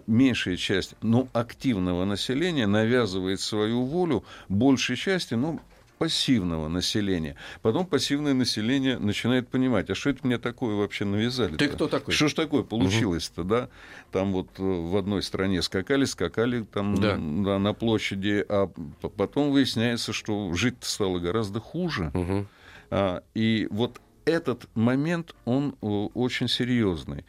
Меньшая 0.07 0.57
часть, 0.57 0.95
но 1.01 1.27
активного 1.33 2.05
населения 2.05 2.67
навязывает 2.67 3.39
свою 3.41 3.83
волю 3.83 4.23
большей 4.49 4.95
части, 4.95 5.35
ну, 5.35 5.59
пассивного 6.01 6.67
населения. 6.67 7.35
Потом 7.61 7.85
пассивное 7.85 8.33
население 8.33 8.97
начинает 8.97 9.47
понимать, 9.49 9.87
а 9.91 9.93
что 9.93 10.09
это 10.09 10.25
мне 10.25 10.39
такое 10.39 10.73
вообще 10.73 11.05
навязали? 11.05 11.57
Ты 11.57 11.67
кто 11.67 11.87
такой? 11.87 12.11
Что 12.11 12.27
ж 12.27 12.33
такое 12.33 12.63
получилось-то, 12.63 13.43
да? 13.43 13.69
Там 14.11 14.33
вот 14.33 14.47
э, 14.57 14.63
в 14.63 14.97
одной 14.97 15.21
стране 15.21 15.61
скакали, 15.61 16.05
скакали 16.05 16.63
там 16.63 16.95
Да. 16.95 17.17
да, 17.17 17.59
на 17.59 17.73
площади, 17.73 18.43
а 18.49 18.71
потом 19.15 19.51
выясняется, 19.51 20.11
что 20.11 20.51
жить 20.55 20.77
стало 20.79 21.19
гораздо 21.19 21.59
хуже. 21.59 22.09
Мгм. 22.15 22.47
А, 22.89 23.21
И 23.35 23.67
вот 23.69 24.01
этот 24.25 24.67
момент, 24.73 25.35
он 25.45 25.75
э, 25.83 25.85
очень 25.85 26.47
серьезный. 26.47 27.25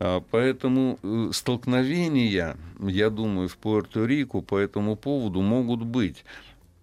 А, 0.00 0.22
Поэтому 0.30 0.98
э, 1.02 1.28
столкновения, 1.34 2.56
я 2.80 3.10
думаю, 3.10 3.48
в 3.50 3.58
Пуэрто-Рико 3.62 4.40
по 4.40 4.56
этому 4.56 4.96
поводу 4.96 5.42
могут 5.42 5.82
быть. 5.82 6.24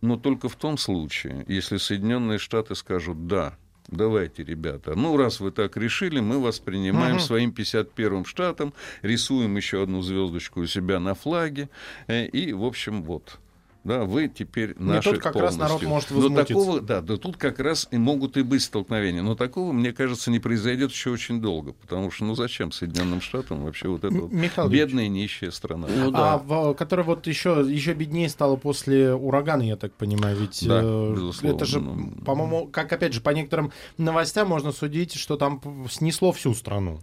Но 0.02 0.18
только 0.18 0.50
в 0.50 0.56
том 0.56 0.78
случае, 0.78 1.46
если 1.48 1.78
Соединенные 1.78 2.40
Штаты 2.40 2.76
скажут 2.76 3.28
«да», 3.28 3.56
Давайте, 3.88 4.44
ребята. 4.44 4.96
Ну, 4.96 5.18
раз 5.18 5.42
вы 5.42 5.52
так 5.52 5.76
решили, 5.76 6.22
мы 6.22 6.40
вас 6.40 6.60
принимаем 6.60 7.16
Мгм. 7.16 7.20
своим 7.26 7.52
51-м 7.52 8.24
штатом, 8.24 8.74
рисуем 9.02 9.58
еще 9.58 9.84
одну 9.84 10.02
звездочку 10.02 10.62
у 10.62 10.66
себя 10.66 11.00
на 11.02 11.14
флаге. 11.14 11.68
э, 12.08 12.26
И, 12.28 12.54
в 12.54 12.64
общем, 12.64 13.04
вот. 13.04 13.40
Да, 13.84 14.04
вы 14.04 14.28
теперь 14.28 14.76
наши 14.78 15.12
тут 15.13 15.20
как 15.22 15.36
раз 15.36 15.58
народ 15.58 15.82
полностью. 15.82 15.89
может 15.89 16.12
Но 16.12 16.17
возмутиться. 16.17 16.54
такого, 16.54 16.82
да, 16.82 17.02
да, 17.02 17.17
тут 17.17 17.38
как 17.38 17.60
раз 17.60 17.88
и 17.89 17.98
могут 17.98 18.38
и 18.38 18.44
быть 18.44 18.62
столкновения. 18.62 19.24
Но 19.24 19.34
такого, 19.36 19.72
мне 19.72 19.91
кажется, 19.91 20.30
не 20.30 20.39
произойдет 20.39 20.91
еще 20.91 21.10
очень 21.10 21.41
долго. 21.41 21.74
Потому 21.74 22.12
что, 22.12 22.26
ну, 22.26 22.36
зачем 22.36 22.72
Соединенным 22.72 23.22
Штатам 23.22 23.63
вообще 23.63 23.88
вот 23.88 24.04
эта 24.04 24.13
вот 24.15 24.32
Михаил 24.32 24.70
бедная 24.70 25.08
нищая 25.08 25.50
страна? 25.50 25.88
Ну 25.96 26.12
да. 26.12 26.34
А 26.34 26.38
в- 26.38 26.76
который 26.76 27.04
вот 27.04 27.26
еще, 27.26 27.65
еще 27.67 27.94
беднее 27.94 28.30
стало 28.30 28.56
после 28.56 29.13
урагана, 29.15 29.63
я 29.63 29.76
так 29.78 29.94
понимаю, 29.94 30.38
ведь 30.38 30.63
Да, 30.67 30.82
э, 30.84 31.13
безусловно. 31.15 31.56
это 31.56 31.65
же, 31.65 31.80
Ну, 31.80 32.12
по-моему, 32.24 32.67
как 32.67 32.94
опять 32.94 33.13
же 33.13 33.22
по 33.22 33.32
некоторым 33.32 33.72
новостям 33.98 34.48
можно 34.48 34.72
судить, 34.72 35.13
что 35.15 35.38
там 35.38 35.60
снесло 35.89 36.32
всю 36.32 36.54
страну. 36.54 37.00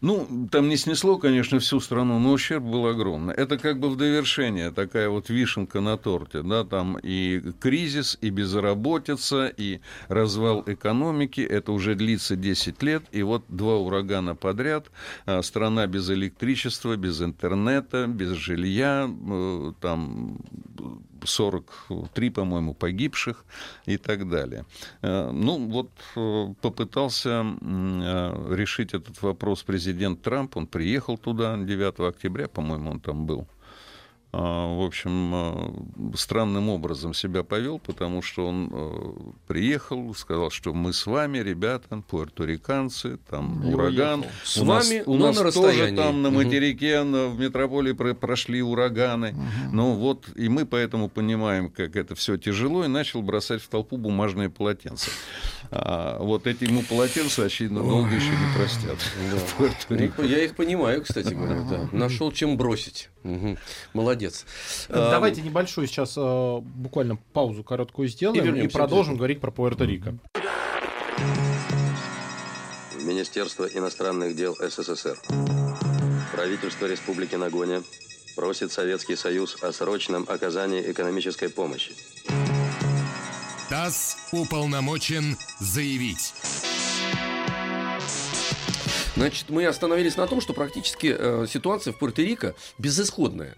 Ну, 0.00 0.48
там 0.50 0.68
не 0.68 0.76
снесло, 0.76 1.18
конечно, 1.18 1.58
всю 1.58 1.80
страну, 1.80 2.18
но 2.18 2.32
ущерб 2.32 2.62
был 2.64 2.86
огромный. 2.86 3.34
Это 3.34 3.58
как 3.58 3.78
бы 3.78 3.88
в 3.90 3.96
довершение 3.96 4.70
такая 4.70 5.08
вот 5.08 5.28
вишенка 5.28 5.80
на 5.80 5.96
торте, 6.14 6.42
да, 6.42 6.64
там 6.64 6.98
и 7.02 7.40
кризис, 7.60 8.18
и 8.20 8.30
безработица, 8.30 9.46
и 9.46 9.80
развал 10.08 10.62
экономики, 10.66 11.40
это 11.40 11.72
уже 11.72 11.94
длится 11.94 12.36
10 12.36 12.82
лет, 12.82 13.02
и 13.12 13.22
вот 13.22 13.44
два 13.48 13.76
урагана 13.76 14.34
подряд, 14.36 14.90
а, 15.26 15.42
страна 15.42 15.86
без 15.86 16.10
электричества, 16.10 16.96
без 16.96 17.20
интернета, 17.20 18.06
без 18.06 18.30
жилья, 18.30 19.08
э, 19.08 19.72
там 19.80 20.38
43, 21.26 22.30
по-моему, 22.30 22.74
погибших 22.74 23.44
и 23.86 23.96
так 23.96 24.28
далее. 24.28 24.64
Э, 25.02 25.30
Ну, 25.32 25.68
вот 25.68 25.90
э, 26.16 26.54
попытался 26.60 27.44
э, 27.60 28.54
решить 28.56 28.94
этот 28.94 29.22
вопрос 29.22 29.62
президент 29.62 30.22
Трамп. 30.22 30.56
Он 30.56 30.66
приехал 30.66 31.18
туда 31.18 31.56
9 31.56 32.00
октября, 32.00 32.48
по-моему, 32.48 32.90
он 32.90 33.00
там 33.00 33.26
был. 33.26 33.46
А, 34.36 34.66
В 34.76 34.82
общем, 34.84 35.32
э, 36.12 36.16
странным 36.16 36.68
образом 36.68 37.14
себя 37.14 37.44
повел, 37.44 37.78
потому 37.78 38.20
что 38.20 38.48
он 38.48 38.68
э, 38.72 39.10
приехал, 39.46 40.12
сказал, 40.14 40.50
что 40.50 40.74
мы 40.74 40.92
с 40.92 41.06
вами, 41.06 41.38
ребята, 41.38 42.02
пуэрториканцы, 42.08 43.18
там 43.30 43.62
И 43.62 43.72
ураган. 43.72 44.20
уехал. 44.20 44.32
С 44.44 44.56
у 44.58 44.64
нас, 44.64 44.88
вами, 44.88 45.02
у 45.06 45.14
но 45.14 45.26
нас 45.28 45.36
на 45.36 45.52
тоже 45.52 45.68
расстоянии. 45.68 45.96
там 45.96 46.22
на 46.22 46.30
материке, 46.30 47.02
на- 47.04 47.28
в 47.28 47.38
метрополии 47.38 47.92
про- 47.92 48.14
прошли 48.14 48.60
ураганы. 48.60 49.36
Ну 49.72 49.92
вот, 49.92 50.24
и 50.34 50.48
мы 50.48 50.66
поэтому 50.66 51.08
понимаем, 51.08 51.70
как 51.70 51.94
это 51.94 52.16
все 52.16 52.36
тяжело, 52.36 52.84
и 52.84 52.88
начал 52.88 53.22
бросать 53.22 53.62
в 53.62 53.68
толпу 53.68 53.96
бумажные 53.98 54.50
полотенца. 54.50 55.10
А, 55.70 56.18
вот 56.18 56.46
эти 56.48 56.64
ему 56.64 56.82
полотенца, 56.82 57.44
очевидно, 57.44 57.80
долго 57.84 58.12
еще 58.14 58.30
не 58.30 58.56
простят. 58.56 58.98
Ну, 60.18 60.24
Я 60.24 60.44
их 60.44 60.56
понимаю, 60.56 61.02
кстати 61.02 61.32
говоря. 61.34 61.60
Да. 61.70 61.88
Нашел 61.92 62.32
чем 62.32 62.56
бросить. 62.56 63.10
Мгм. 63.24 63.58
Молодец. 63.94 64.44
А, 64.88 65.10
Давайте 65.10 65.42
небольшую 65.42 65.86
сейчас 65.86 66.14
э, 66.16 66.58
буквально 66.62 67.16
паузу 67.32 67.64
короткую 67.64 68.06
И 68.06 68.10
сделаем 68.10 68.42
и, 68.42 68.46
вернемся 68.46 68.78
продолжим 68.78 69.16
говорить 69.16 69.40
про 69.40 69.50
Пуэрто-Рико. 69.50 70.18
Министерство 73.02 73.64
иностранных 73.64 74.36
дел 74.36 74.54
СССР. 74.60 75.18
Правительство 76.32 76.86
Республики 76.86 77.34
Нагоня 77.34 77.82
просит 78.36 78.72
Советский 78.72 79.16
Союз 79.16 79.62
о 79.62 79.72
срочном 79.72 80.26
оказании 80.28 80.90
экономической 80.90 81.48
помощи. 81.48 81.92
ТАСС 83.68 84.16
уполномочен 84.32 85.36
заявить. 85.60 86.34
Значит, 89.16 89.48
мы 89.48 89.66
остановились 89.66 90.16
на 90.16 90.26
том, 90.26 90.40
что 90.40 90.52
практически 90.52 91.14
э, 91.16 91.46
ситуация 91.48 91.92
в 91.92 92.02
Пуэрто-Рико 92.02 92.54
безысходная. 92.78 93.56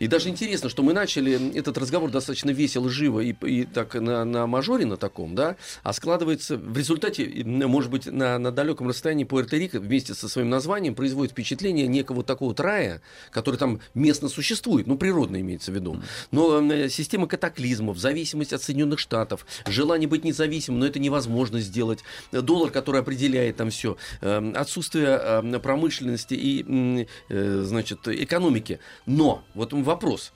И 0.00 0.08
даже 0.08 0.30
интересно, 0.30 0.70
что 0.70 0.82
мы 0.82 0.94
начали 0.94 1.54
этот 1.54 1.76
разговор 1.76 2.10
достаточно 2.10 2.50
весело, 2.50 2.88
живо 2.88 3.20
и, 3.20 3.32
и 3.32 3.64
так 3.64 3.94
на, 3.94 4.24
на 4.24 4.46
мажоре 4.46 4.86
на 4.86 4.96
таком, 4.96 5.34
да, 5.34 5.56
а 5.82 5.92
складывается 5.92 6.56
в 6.56 6.76
результате, 6.76 7.44
может 7.44 7.90
быть, 7.90 8.06
на, 8.06 8.38
на 8.38 8.50
далеком 8.50 8.88
расстоянии 8.88 9.26
Пуэрто-Рико 9.26 9.78
вместе 9.78 10.14
со 10.14 10.28
своим 10.28 10.48
названием 10.48 10.94
производит 10.94 11.32
впечатление 11.32 11.86
некого 11.86 12.24
такого 12.24 12.48
вот 12.48 12.60
рая, 12.60 13.02
который 13.30 13.56
там 13.56 13.80
местно 13.92 14.30
существует, 14.30 14.86
ну, 14.86 14.96
природно 14.96 15.38
имеется 15.40 15.70
в 15.70 15.74
виду. 15.74 16.00
Но 16.30 16.60
э, 16.60 16.88
система 16.88 17.26
катаклизмов, 17.26 17.98
зависимость 17.98 18.54
от 18.54 18.62
Соединенных 18.62 18.98
Штатов, 18.98 19.44
желание 19.66 20.08
быть 20.08 20.24
независимым, 20.24 20.80
но 20.80 20.86
это 20.86 20.98
невозможно 20.98 21.60
сделать, 21.60 22.00
доллар, 22.32 22.70
который 22.70 23.02
определяет 23.02 23.56
там 23.56 23.68
все, 23.68 23.98
э, 24.22 24.52
отсутствие 24.54 25.20
э, 25.20 25.58
промышленности 25.58 26.32
и, 26.32 27.06
э, 27.28 27.62
значит, 27.66 28.08
экономики. 28.08 28.80
Но, 29.04 29.44
вот 29.52 29.74
вопрос. 29.90 30.32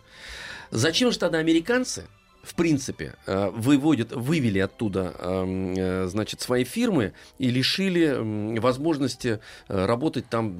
Зачем 0.70 1.12
же 1.12 1.18
тогда 1.18 1.38
американцы, 1.38 2.06
в 2.42 2.54
принципе, 2.54 3.14
э, 3.26 3.50
выводят, 3.50 4.12
вывели 4.12 4.58
оттуда, 4.58 5.14
эм, 5.18 5.74
э, 5.76 6.06
значит, 6.08 6.40
свои 6.40 6.64
фирмы 6.64 7.12
и 7.38 7.48
лишили 7.50 8.58
возможности 8.58 9.40
э, 9.68 9.86
работать 9.86 10.28
там 10.28 10.52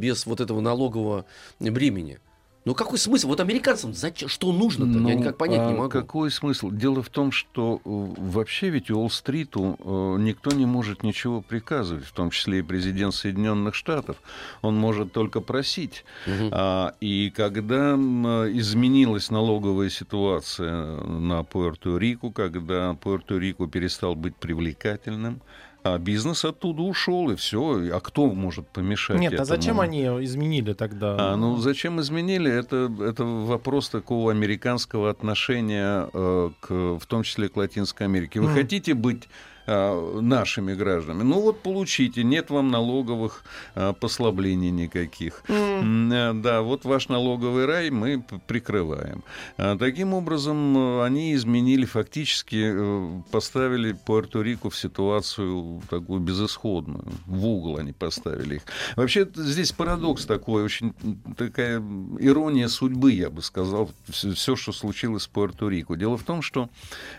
без 0.00 0.26
вот 0.26 0.40
этого 0.40 0.60
налогового 0.60 1.24
бремени? 1.58 2.18
Ну 2.64 2.74
какой 2.74 2.98
смысл? 2.98 3.28
Вот 3.28 3.40
американцам 3.40 3.92
зачем, 3.92 4.28
что 4.28 4.52
нужно-то? 4.52 4.98
Ну, 4.98 5.08
Я 5.08 5.16
никак 5.16 5.36
понять 5.36 5.60
а 5.60 5.70
не 5.70 5.76
могу. 5.76 5.90
Какой 5.90 6.30
смысл? 6.30 6.70
Дело 6.70 7.02
в 7.02 7.08
том, 7.08 7.32
что 7.32 7.76
э, 7.76 7.80
вообще 7.84 8.68
ведь 8.68 8.88
Уолл-стриту 8.90 9.76
э, 9.80 10.16
никто 10.20 10.52
не 10.52 10.64
может 10.64 11.02
ничего 11.02 11.40
приказывать, 11.40 12.04
в 12.04 12.12
том 12.12 12.30
числе 12.30 12.60
и 12.60 12.62
президент 12.62 13.14
Соединенных 13.14 13.74
Штатов. 13.74 14.16
Он 14.62 14.76
может 14.76 15.12
только 15.12 15.40
просить. 15.40 16.04
Угу. 16.26 16.50
А, 16.52 16.94
и 17.00 17.30
когда 17.34 17.94
изменилась 17.94 19.30
налоговая 19.30 19.90
ситуация 19.90 21.00
на 21.00 21.42
Пуэрто-Рику, 21.42 22.30
когда 22.30 22.92
Пуэрто-Рико 22.92 23.68
перестал 23.68 24.14
быть 24.14 24.36
привлекательным, 24.36 25.42
а 25.82 25.98
бизнес 25.98 26.44
оттуда 26.44 26.82
ушел, 26.82 27.30
и 27.30 27.36
все. 27.36 27.90
А 27.92 28.00
кто 28.00 28.26
может 28.26 28.68
помешать 28.68 29.18
Нет, 29.18 29.32
этому? 29.32 29.42
а 29.42 29.46
зачем 29.46 29.80
они 29.80 30.02
изменили 30.24 30.72
тогда? 30.74 31.16
А, 31.18 31.36
ну, 31.36 31.56
зачем 31.56 32.00
изменили? 32.00 32.50
Это, 32.50 32.90
это 33.00 33.24
вопрос 33.24 33.88
такого 33.88 34.30
американского 34.30 35.10
отношения, 35.10 36.08
э, 36.12 36.50
к, 36.60 36.70
в 36.70 37.06
том 37.06 37.22
числе 37.24 37.48
к 37.48 37.56
Латинской 37.56 38.06
Америке. 38.06 38.40
Вы 38.40 38.50
mm. 38.50 38.54
хотите 38.54 38.94
быть 38.94 39.28
а, 39.64 40.20
нашими 40.20 40.74
гражданами. 40.74 41.22
Ну 41.22 41.40
вот 41.40 41.62
получите, 41.62 42.24
нет 42.24 42.50
вам 42.50 42.70
налоговых 42.70 43.44
а, 43.74 43.92
послаблений 43.92 44.70
никаких. 44.70 45.44
Mm. 45.46 45.71
Да, 45.82 46.62
вот 46.62 46.84
ваш 46.84 47.08
налоговый 47.08 47.66
рай 47.66 47.90
мы 47.90 48.24
прикрываем. 48.46 49.22
Таким 49.56 50.14
образом, 50.14 51.00
они 51.00 51.34
изменили 51.34 51.84
фактически, 51.84 52.72
э, 52.74 53.22
поставили 53.30 53.96
Пуэрто-Рико 54.06 54.70
в 54.70 54.76
ситуацию 54.76 55.82
такую 55.90 56.20
безысходную. 56.20 57.04
В 57.26 57.46
угол 57.46 57.78
они 57.78 57.92
поставили 57.92 58.56
их. 58.56 58.62
Вообще 58.96 59.28
здесь 59.34 59.72
парадокс 59.72 60.26
такой, 60.26 60.62
очень 60.62 60.94
такая 61.36 61.82
ирония 62.18 62.68
судьбы, 62.68 63.12
я 63.12 63.30
бы 63.30 63.42
сказал, 63.42 63.90
все, 64.08 64.56
что 64.56 64.72
случилось 64.72 65.24
с 65.24 65.30
Пуэрто-Рико. 65.32 65.96
Дело 65.96 66.16
в 66.16 66.24
том, 66.24 66.42
что 66.42 66.68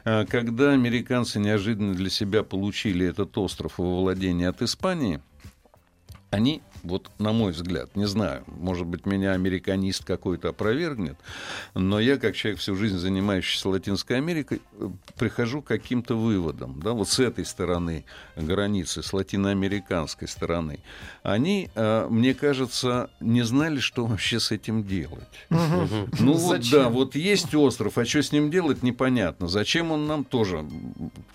когда 0.03 0.71
американцы 0.71 1.39
неожиданно 1.39 1.93
для 1.93 2.09
себя 2.09 2.43
получили 2.43 3.05
этот 3.05 3.37
остров 3.37 3.77
во 3.77 4.01
владение 4.01 4.49
от 4.49 4.61
Испании, 4.61 5.19
они 6.31 6.61
вот 6.83 7.09
на 7.17 7.31
мой 7.31 7.53
взгляд, 7.53 7.95
не 7.95 8.05
знаю, 8.05 8.43
может 8.47 8.85
быть, 8.85 9.05
меня 9.05 9.31
американист 9.31 10.03
какой-то 10.03 10.49
опровергнет, 10.49 11.17
но 11.73 11.99
я, 11.99 12.17
как 12.17 12.35
человек 12.35 12.59
всю 12.59 12.75
жизнь 12.75 12.97
занимающийся 12.97 13.69
Латинской 13.69 14.17
Америкой, 14.17 14.61
э, 14.79 14.89
прихожу 15.17 15.61
к 15.61 15.67
каким-то 15.67 16.15
выводам, 16.15 16.79
да, 16.81 16.91
вот 16.91 17.09
с 17.09 17.19
этой 17.19 17.45
стороны 17.45 18.05
границы, 18.35 19.01
с 19.01 19.13
латиноамериканской 19.13 20.27
стороны, 20.27 20.79
они, 21.23 21.69
э, 21.73 22.07
мне 22.09 22.33
кажется, 22.33 23.09
не 23.21 23.43
знали, 23.43 23.79
что 23.79 24.05
вообще 24.05 24.39
с 24.39 24.51
этим 24.51 24.83
делать. 24.83 25.23
Ну 25.49 26.33
вот, 26.33 26.69
да, 26.69 26.89
вот 26.89 27.15
есть 27.15 27.55
остров, 27.55 27.97
а 27.97 28.05
что 28.05 28.21
с 28.21 28.31
ним 28.31 28.51
делать, 28.51 28.83
непонятно. 28.83 29.47
Зачем 29.47 29.91
он 29.91 30.05
нам 30.05 30.23
тоже 30.23 30.65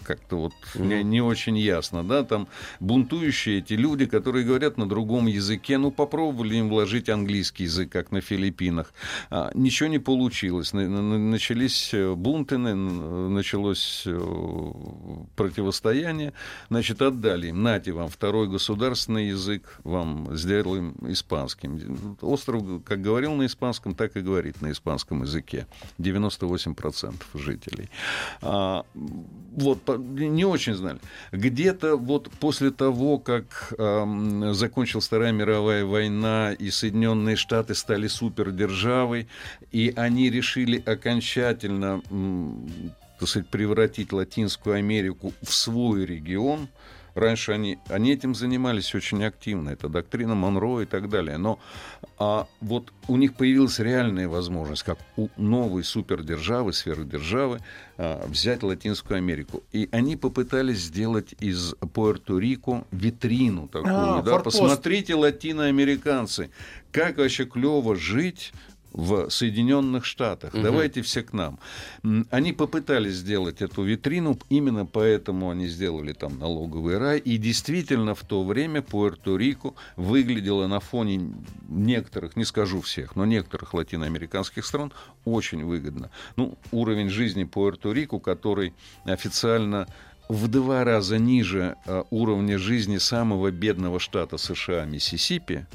как-то 0.03 0.37
вот 0.37 0.53
не 0.75 1.21
очень 1.23 1.57
ясно, 1.57 2.05
да, 2.05 2.23
там 2.23 2.49
бунтующие 2.81 3.59
эти 3.59 3.73
люди, 3.75 4.07
которые 4.07 4.45
говорят 4.45 4.77
на 4.77 4.89
другом 4.89 5.27
языке, 5.27 5.38
языке. 5.39 5.79
Ну, 5.79 5.91
попробовали 5.91 6.57
им 6.57 6.69
вложить 6.69 7.09
английский 7.09 7.65
язык, 7.65 7.91
как 7.91 8.13
на 8.13 8.21
Филиппинах. 8.21 8.93
А, 9.31 9.51
ничего 9.55 9.89
не 9.89 9.99
получилось. 9.99 10.73
Начались 10.73 11.95
э, 11.95 12.15
бунты, 12.15 12.59
началось 12.59 14.05
э, 14.07 14.19
противостояние. 15.37 16.33
Значит, 16.71 17.03
отдали 17.03 17.49
им. 17.49 17.63
Нате 17.63 17.93
вам 17.93 18.09
второй 18.09 18.49
государственный 18.49 19.29
язык, 19.29 19.81
вам 19.85 20.37
сделаем 20.37 20.95
испанским. 21.09 22.17
Остров, 22.21 22.63
как 22.85 23.01
говорил 23.01 23.35
на 23.35 23.47
испанском, 23.47 23.95
так 23.95 24.17
и 24.17 24.21
говорит 24.21 24.61
на 24.63 24.73
испанском 24.73 25.23
языке. 25.23 25.67
98% 25.99 27.15
жителей. 27.35 27.89
А, 28.43 28.85
вот, 28.95 29.99
не 29.99 30.45
очень 30.45 30.75
знали. 30.75 30.99
Где-то 31.33 31.97
вот 31.97 32.31
после 32.41 32.71
того, 32.71 33.19
как 33.19 33.75
э, 33.77 34.53
закончилась 34.53 35.09
Вторая 35.29 35.47
мировая 35.47 35.85
война, 35.85 36.55
и 36.55 36.71
Соединенные 36.71 37.37
Штаты 37.37 37.75
стали 37.75 38.07
супердержавой, 38.07 39.29
и 39.73 39.93
они 39.95 40.31
решили 40.31 40.83
окончательно 40.87 42.01
так 43.19 43.29
сказать, 43.29 43.49
превратить 43.49 44.13
Латинскую 44.13 44.77
Америку 44.77 45.35
в 45.43 45.53
свой 45.53 46.07
регион, 46.07 46.69
Раньше 47.19 47.53
они, 47.53 47.79
они 47.89 48.13
этим 48.13 48.35
занимались 48.35 48.95
очень 48.95 49.25
активно, 49.25 49.71
это 49.71 49.89
доктрина 49.89 50.35
Монро 50.35 50.81
и 50.81 50.87
так 50.87 51.09
далее. 51.09 51.37
Но 51.37 51.59
а 52.19 52.47
вот 52.61 52.93
у 53.09 53.17
них 53.17 53.35
появилась 53.35 53.79
реальная 53.79 54.29
возможность, 54.29 54.83
как 54.83 54.99
у 55.17 55.29
новой 55.37 55.85
супердержавы, 55.85 56.73
сверхдержавы, 56.73 57.61
а, 57.97 58.27
взять 58.27 58.63
Латинскую 58.63 59.19
Америку. 59.19 59.63
И 59.73 59.89
они 59.93 60.17
попытались 60.17 60.79
сделать 60.79 61.35
из 61.41 61.75
Пуэрто-Рико 61.75 62.85
витрину 62.91 63.69
такую. 63.69 63.95
А, 63.95 64.23
да? 64.23 64.39
Посмотрите, 64.39 65.15
латиноамериканцы, 65.15 66.51
как 66.93 67.19
вообще 67.19 67.45
клево 67.45 67.97
жить 67.97 68.53
в 68.93 69.31
Соединенных 69.31 70.05
Штатах. 70.05 70.55
Угу. 70.55 70.63
Давайте 70.63 71.03
все 71.03 71.23
к 71.23 71.33
нам. 71.33 71.59
Они 72.31 72.53
попытались 72.53 73.15
сделать 73.15 73.63
эту 73.63 73.83
витрину, 73.83 74.39
именно 74.49 74.87
поэтому 74.87 75.51
они 75.51 75.69
сделали 75.69 76.13
там 76.13 76.39
налоговый 76.39 76.99
рай. 76.99 77.19
И 77.19 77.37
действительно 77.39 78.15
в 78.15 78.25
то 78.25 78.45
время 78.45 78.81
Пуэрто-Рико 78.81 79.75
выглядело 79.97 80.67
на 80.67 80.81
фоне 80.81 81.35
некоторых, 81.69 82.37
не 82.37 82.45
скажу 82.45 82.81
всех, 82.81 83.17
но 83.17 83.25
некоторых 83.25 83.75
латиноамериканских 83.75 84.65
стран 84.65 84.93
очень 85.25 85.65
выгодно. 85.65 86.11
Ну, 86.37 86.57
уровень 86.73 87.09
жизни 87.09 87.45
Пуэрто-Рико, 87.45 88.21
который 88.21 88.75
официально 89.05 89.87
в 90.29 90.49
два 90.49 90.85
раза 90.85 91.19
ниже 91.19 91.77
а, 91.87 92.05
уровня 92.11 92.59
жизни 92.59 92.99
самого 92.99 93.51
бедного 93.51 93.99
штата 93.99 94.37
США 94.37 94.85
Миссисипи, 94.85 95.67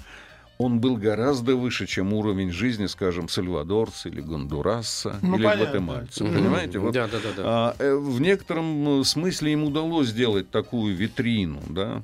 он 0.57 0.79
был 0.79 0.97
гораздо 0.97 1.55
выше, 1.55 1.87
чем 1.87 2.13
уровень 2.13 2.51
жизни, 2.51 2.85
скажем, 2.85 3.27
сальвадорца 3.27 4.09
или 4.09 4.21
гондураса 4.21 5.19
ну, 5.21 5.35
или 5.35 5.43
понятно. 5.43 5.65
гватемальца. 5.65 6.23
Mm-hmm. 6.23 6.33
Понимаете? 6.33 6.79
Вот, 6.79 6.93
да, 6.93 7.07
да, 7.07 7.17
да, 7.19 7.29
да. 7.35 7.43
А, 7.45 7.75
э, 7.79 7.95
в 7.95 8.21
некотором 8.21 9.03
смысле 9.03 9.53
им 9.53 9.63
удалось 9.63 10.07
сделать 10.07 10.49
такую 10.51 10.95
витрину, 10.95 11.61
да, 11.67 12.03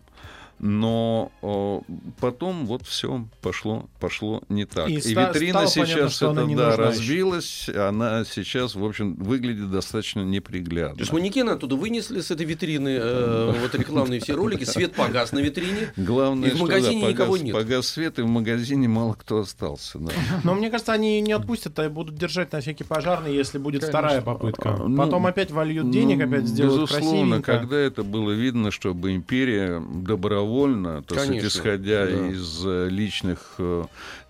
но 0.59 1.31
о, 1.41 1.83
потом 2.19 2.65
вот 2.65 2.85
все 2.85 3.25
пошло, 3.41 3.85
пошло 3.99 4.43
не 4.49 4.65
так. 4.65 4.89
И, 4.89 4.95
и 4.95 5.01
ста- 5.01 5.29
витрина 5.29 5.67
сейчас 5.67 6.19
понятно, 6.19 6.51
это, 6.51 6.55
да, 6.57 6.75
разбилась, 6.75 7.67
еще. 7.67 7.81
она 7.81 8.25
сейчас, 8.25 8.75
в 8.75 8.83
общем, 8.83 9.15
выглядит 9.15 9.71
достаточно 9.71 10.21
неприглядно. 10.21 10.95
То 10.95 11.01
есть 11.01 11.13
манекены 11.13 11.51
оттуда 11.51 11.75
вынесли 11.77 12.19
с 12.19 12.29
этой 12.29 12.45
витрины, 12.45 12.89
э, 12.89 13.53
вот 13.61 13.73
рекламные 13.73 14.19
все 14.19 14.33
ролики, 14.33 14.65
свет 14.65 14.93
погас 14.93 15.31
на 15.31 15.39
витрине, 15.39 15.93
Главное, 15.95 16.49
и 16.49 16.53
в 16.53 16.59
магазине 16.59 17.05
да, 17.05 17.11
никого 17.11 17.31
погас, 17.31 17.43
нет. 17.43 17.55
Погас 17.55 17.87
свет, 17.87 18.19
и 18.19 18.21
в 18.21 18.27
магазине 18.27 18.87
мало 18.87 19.13
кто 19.13 19.39
остался. 19.39 19.97
Да. 19.99 20.11
Но 20.43 20.55
мне 20.55 20.69
кажется, 20.69 20.91
они 20.91 21.21
не 21.21 21.31
отпустят, 21.31 21.79
а 21.79 21.89
будут 21.89 22.15
держать 22.15 22.51
на 22.51 22.59
всякий 22.59 22.83
пожарный, 22.83 23.33
если 23.33 23.59
будет 23.59 23.81
Конечно. 23.81 23.99
вторая 23.99 24.21
попытка. 24.21 24.73
А, 24.73 24.77
ну, 24.77 24.97
Потом 24.97 25.25
опять 25.25 25.51
вольют 25.51 25.89
денег, 25.89 26.17
ну, 26.17 26.25
опять 26.25 26.47
сделают 26.47 26.89
Безусловно, 26.89 27.41
красивенько. 27.41 27.59
когда 27.59 27.77
это 27.77 28.03
было 28.03 28.31
видно, 28.31 28.71
чтобы 28.71 29.15
империя 29.15 29.81
добровольно 29.93 30.48
добровольно, 30.49 31.03
то 31.03 31.15
Конечно, 31.15 31.33
есть, 31.33 31.55
исходя 31.55 32.05
да. 32.05 32.27
из 32.27 32.65
э, 32.65 32.89
личных 32.89 33.55
э, 33.59 33.85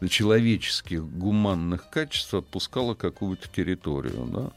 человеческих 0.09 1.05
гуманных 1.05 1.89
качеств, 1.89 2.33
отпускала 2.33 2.93
какую-то 2.93 3.47
территорию. 3.49 4.25
Да? 4.31 4.51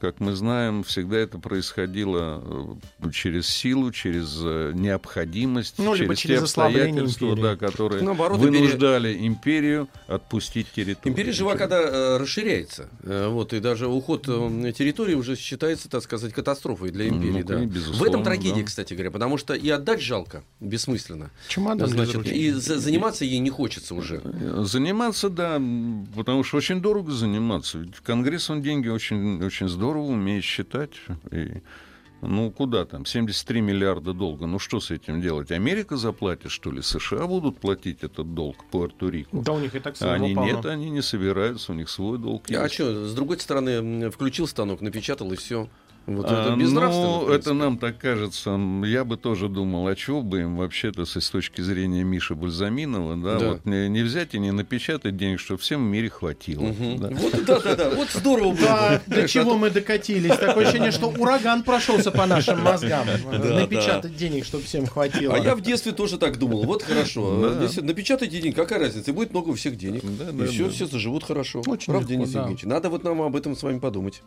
Как 0.00 0.20
мы 0.20 0.34
знаем, 0.34 0.82
всегда 0.84 1.16
это 1.16 1.38
происходило 1.38 2.78
э, 3.02 3.10
через 3.12 3.48
силу, 3.48 3.90
через 3.92 4.38
э, 4.42 4.72
необходимость, 4.74 5.78
Ну, 5.78 5.96
через 5.96 6.18
через 6.18 6.38
те 6.38 6.42
обстоятельства, 6.44 7.26
империи. 7.30 7.42
да, 7.42 7.56
которые 7.56 8.02
Наоборот, 8.02 8.38
империя- 8.40 8.58
вынуждали 8.60 9.26
империю 9.26 9.88
отпустить 10.06 10.66
территорию. 10.70 11.12
Империя 11.14 11.32
жива, 11.32 11.54
когда 11.56 11.80
э, 11.80 12.16
расширяется. 12.18 12.88
Э, 13.04 13.28
вот, 13.28 13.54
и 13.54 13.60
даже 13.60 13.86
уход 13.88 14.26
э, 14.28 14.72
территории 14.76 15.14
уже 15.14 15.34
считается, 15.36 15.88
так 15.88 16.02
сказать, 16.02 16.32
катастрофой 16.34 16.90
для 16.90 17.08
империи. 17.08 17.42
Ну, 17.48 17.66
да. 17.70 17.92
В 17.96 18.02
этом 18.02 18.22
трагедия, 18.22 18.60
да. 18.60 18.66
кстати 18.66 18.92
говоря, 18.92 19.10
потому 19.10 19.38
что 19.38 19.54
и 19.54 19.68
отдать 19.70 20.02
жалко, 20.02 20.44
бессмысленно. 20.60 21.30
Чемодан 21.48 21.88
Значит, 21.88 22.26
и 22.26 22.50
за- 22.50 22.78
заниматься 22.78 23.24
ей 23.24 23.38
не 23.38 23.50
хочется 23.50 23.94
уже. 23.94 24.20
Заниматься, 24.64 25.30
да, 25.30 25.54
потому 26.14 26.44
что 26.44 26.58
очень 26.58 26.80
дорого 26.82 27.12
заниматься. 27.12 27.78
Ведь 27.78 27.94
Конгресс, 28.04 28.50
он 28.50 28.60
деньги 28.60 28.88
очень, 28.88 29.42
очень 29.42 29.68
здорово 29.68 29.85
умеет 29.94 30.44
считать. 30.44 30.92
И, 31.30 31.62
ну, 32.22 32.50
куда 32.50 32.84
там? 32.84 33.04
73 33.06 33.60
миллиарда 33.60 34.12
долга. 34.12 34.46
Ну, 34.46 34.58
что 34.58 34.80
с 34.80 34.90
этим 34.90 35.20
делать? 35.20 35.50
Америка 35.52 35.96
заплатит, 35.96 36.50
что 36.50 36.70
ли? 36.70 36.82
США 36.82 37.26
будут 37.26 37.58
платить 37.58 38.02
этот 38.02 38.34
долг 38.34 38.56
Пуэрто-Рику? 38.72 39.42
Да 39.42 39.52
у 39.52 39.60
них 39.60 39.74
и 39.74 39.78
так 39.80 39.94
А 39.94 39.96
своего 39.96 40.24
они 40.24 40.34
полно. 40.34 40.52
нет, 40.52 40.66
они 40.66 40.90
не 40.90 41.02
собираются, 41.02 41.72
у 41.72 41.74
них 41.74 41.88
свой 41.90 42.18
долг 42.18 42.44
А 42.50 42.62
есть. 42.64 42.74
что, 42.74 43.06
с 43.06 43.14
другой 43.14 43.38
стороны, 43.38 44.10
включил 44.10 44.46
станок, 44.46 44.80
напечатал 44.80 45.32
и 45.32 45.36
все. 45.36 45.68
Вот 46.06 46.26
А, 46.28 46.48
это 46.52 46.56
безнравственно. 46.56 47.18
в 47.18 47.28
ну, 47.28 47.34
это 47.34 47.52
нам 47.54 47.78
так 47.78 47.98
кажется. 47.98 48.58
Я 48.84 49.04
бы 49.04 49.16
тоже 49.16 49.48
думал, 49.48 49.88
а 49.88 49.96
чего 49.96 50.22
бы 50.22 50.40
им 50.42 50.56
вообще-то 50.56 51.04
с 51.04 51.16
с 51.20 51.30
точки 51.30 51.60
зрения 51.60 52.04
Миши 52.04 52.34
Бальзаминова, 52.34 53.16
да, 53.16 53.38
Да. 53.38 53.48
вот 53.52 53.64
не, 53.66 53.88
не 53.88 54.02
взять 54.02 54.34
и 54.34 54.38
не 54.38 54.52
напечатать 54.52 55.16
денег, 55.16 55.40
чтобы 55.40 55.60
всем 55.60 55.84
в 55.84 55.90
мире 55.90 56.08
хватило. 56.10 56.62
Мгм. 56.62 56.98
да. 56.98 57.08
Вот, 57.12 57.44
да, 57.44 57.58
да, 57.60 57.74
да, 57.74 57.90
вот 57.90 58.08
здорово 58.10 58.48
было 58.52 58.56
Да, 58.58 59.02
до 59.06 59.22
а 59.24 59.28
чего 59.28 59.56
мы 59.58 59.70
докатились? 59.70 60.36
Такое 60.36 60.64
ощущение, 60.66 60.92
что 60.92 61.08
ураган 61.08 61.62
прошелся 61.62 62.10
по 62.10 62.26
нашим 62.26 62.60
мозгам. 62.62 63.06
Напечатать 63.32 64.16
денег, 64.16 64.44
чтобы 64.44 64.64
всем 64.64 64.86
хватило. 64.86 65.34
А 65.34 65.38
я 65.38 65.54
в 65.56 65.60
детстве 65.60 65.92
тоже 65.92 66.18
так 66.18 66.38
думал. 66.38 66.64
Вот 66.64 66.82
хорошо. 66.82 67.52
Если 67.62 67.80
напечатайте 67.80 68.40
денег, 68.40 68.54
какая 68.56 68.78
разница? 68.78 69.10
И 69.10 69.14
будет 69.14 69.32
много 69.32 69.48
у 69.50 69.54
всех 69.54 69.76
денег. 69.76 70.02
И 70.04 70.46
все, 70.46 70.86
заживут 70.86 71.24
хорошо. 71.24 71.62
Очень 71.66 71.92
Правда, 71.92 72.08
Денис. 72.08 72.28
Евгеньевич? 72.28 72.62
Надо 72.64 72.90
вот 72.90 73.02
нам 73.04 73.22
об 73.22 73.34
этом 73.34 73.56
с 73.56 73.62
вами 73.62 73.78
подумать. 73.78 74.22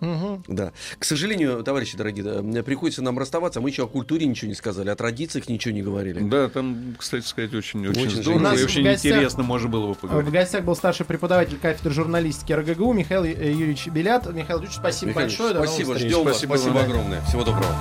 Да. 0.48 0.72
К 0.98 1.06
сожалению, 1.06 1.64
товарищи 1.70 1.96
дорогие, 1.96 2.64
приходится 2.64 3.04
нам 3.04 3.20
расставаться. 3.20 3.62
Мы 3.62 3.70
еще 3.70 3.84
о 3.84 3.88
культуре 3.88 4.26
ничего 4.26 4.50
не 4.50 4.56
сказали, 4.56 4.90
о 4.90 4.96
традициях 4.96 5.48
ничего 5.50 5.72
не 5.74 5.84
говорили. 5.84 6.20
Да, 6.20 6.50
там, 6.50 6.96
кстати 6.98 7.26
сказать, 7.26 7.54
очень, 7.54 7.88
очень, 7.88 8.08
Очень 8.08 8.24
здорово 8.24 8.56
и 8.56 8.62
в 8.62 8.66
очень 8.66 8.84
гостях- 8.84 9.12
интересно 9.14 9.44
можно 9.44 9.70
было 9.70 9.88
бы 9.90 9.94
В 9.94 9.98
поговорить. 10.00 10.32
гостях 10.32 10.64
был 10.64 10.76
старший 10.76 11.06
преподаватель 11.06 11.58
кафедры 11.62 11.94
журналистики 11.94 12.52
РГГУ 12.54 12.94
Михаил 12.94 13.24
э, 13.24 13.52
Юрьевич 13.52 13.88
Белят. 13.88 14.26
Михаил 14.34 14.58
Юрьевич, 14.58 14.78
спасибо 14.78 15.10
Михаил 15.12 15.28
большое. 15.28 15.54
спасибо, 15.56 15.96
ждем 16.00 16.24
вас. 16.24 16.38
Спасибо 16.38 16.56
Спасибо 16.58 16.82
огромное. 16.82 17.22
Всего 17.22 17.44
доброго. 17.44 17.76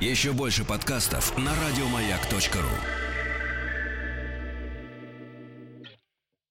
Еще 0.00 0.32
больше 0.32 0.64
подкастов 0.64 1.36
на 1.38 1.52
радиомаяк.ру. 1.54 3.09